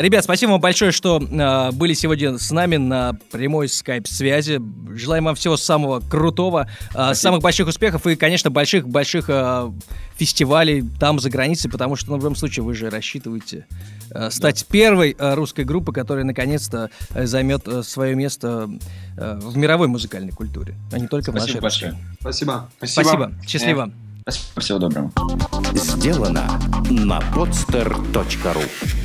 Ребят, 0.02 0.24
спасибо 0.24 0.52
вам 0.52 0.62
большое, 0.62 0.92
что 0.92 1.22
а, 1.22 1.72
были 1.72 1.94
сегодня 1.94 2.38
с 2.38 2.52
нами 2.52 2.78
на 2.78 3.14
прямой 3.32 3.68
скайп-связи. 3.70 4.62
Желаем 4.94 5.26
вам 5.26 5.36
всего 5.36 5.58
самого 5.58 6.00
крутого, 6.00 6.70
а, 6.94 7.14
самых 7.14 7.42
больших 7.42 7.68
успехов 7.68 8.06
и, 8.08 8.16
конечно, 8.16 8.50
больших-больших 8.50 9.26
а, 9.30 9.74
фестивалей 10.16 10.84
там, 11.00 11.20
за 11.20 11.30
границей, 11.30 11.70
потому 11.70 11.96
что, 11.96 12.12
ну, 12.12 12.18
в 12.18 12.20
любом 12.20 12.36
случае, 12.36 12.64
вы 12.64 12.74
же 12.74 12.90
рассчитываете 12.90 13.66
стать 14.30 14.66
первой 14.68 15.16
а, 15.20 15.36
русской 15.36 15.66
группой, 15.66 15.94
которая, 15.94 16.24
наконец-то, 16.24 16.90
займет 17.14 17.68
свое 17.84 18.16
место 18.16 18.70
в 19.18 19.58
мировой 19.58 19.88
музыкальной 19.88 20.32
культуре, 20.32 20.76
а 20.92 21.00
не 21.00 21.08
только 21.08 21.32
в 21.32 21.36
нашей 21.36 21.58
Спасибо 21.60 21.62
большое. 21.62 21.92
русской. 21.92 22.18
Спасибо. 22.22 22.70
Спасибо. 22.78 23.34
Счастливо. 23.48 23.92
Спасибо, 24.22 24.62
всего 24.62 24.80
доброго. 24.80 25.12
Сделано 25.74 26.60
на 26.90 27.20
podster.ru 27.34 29.05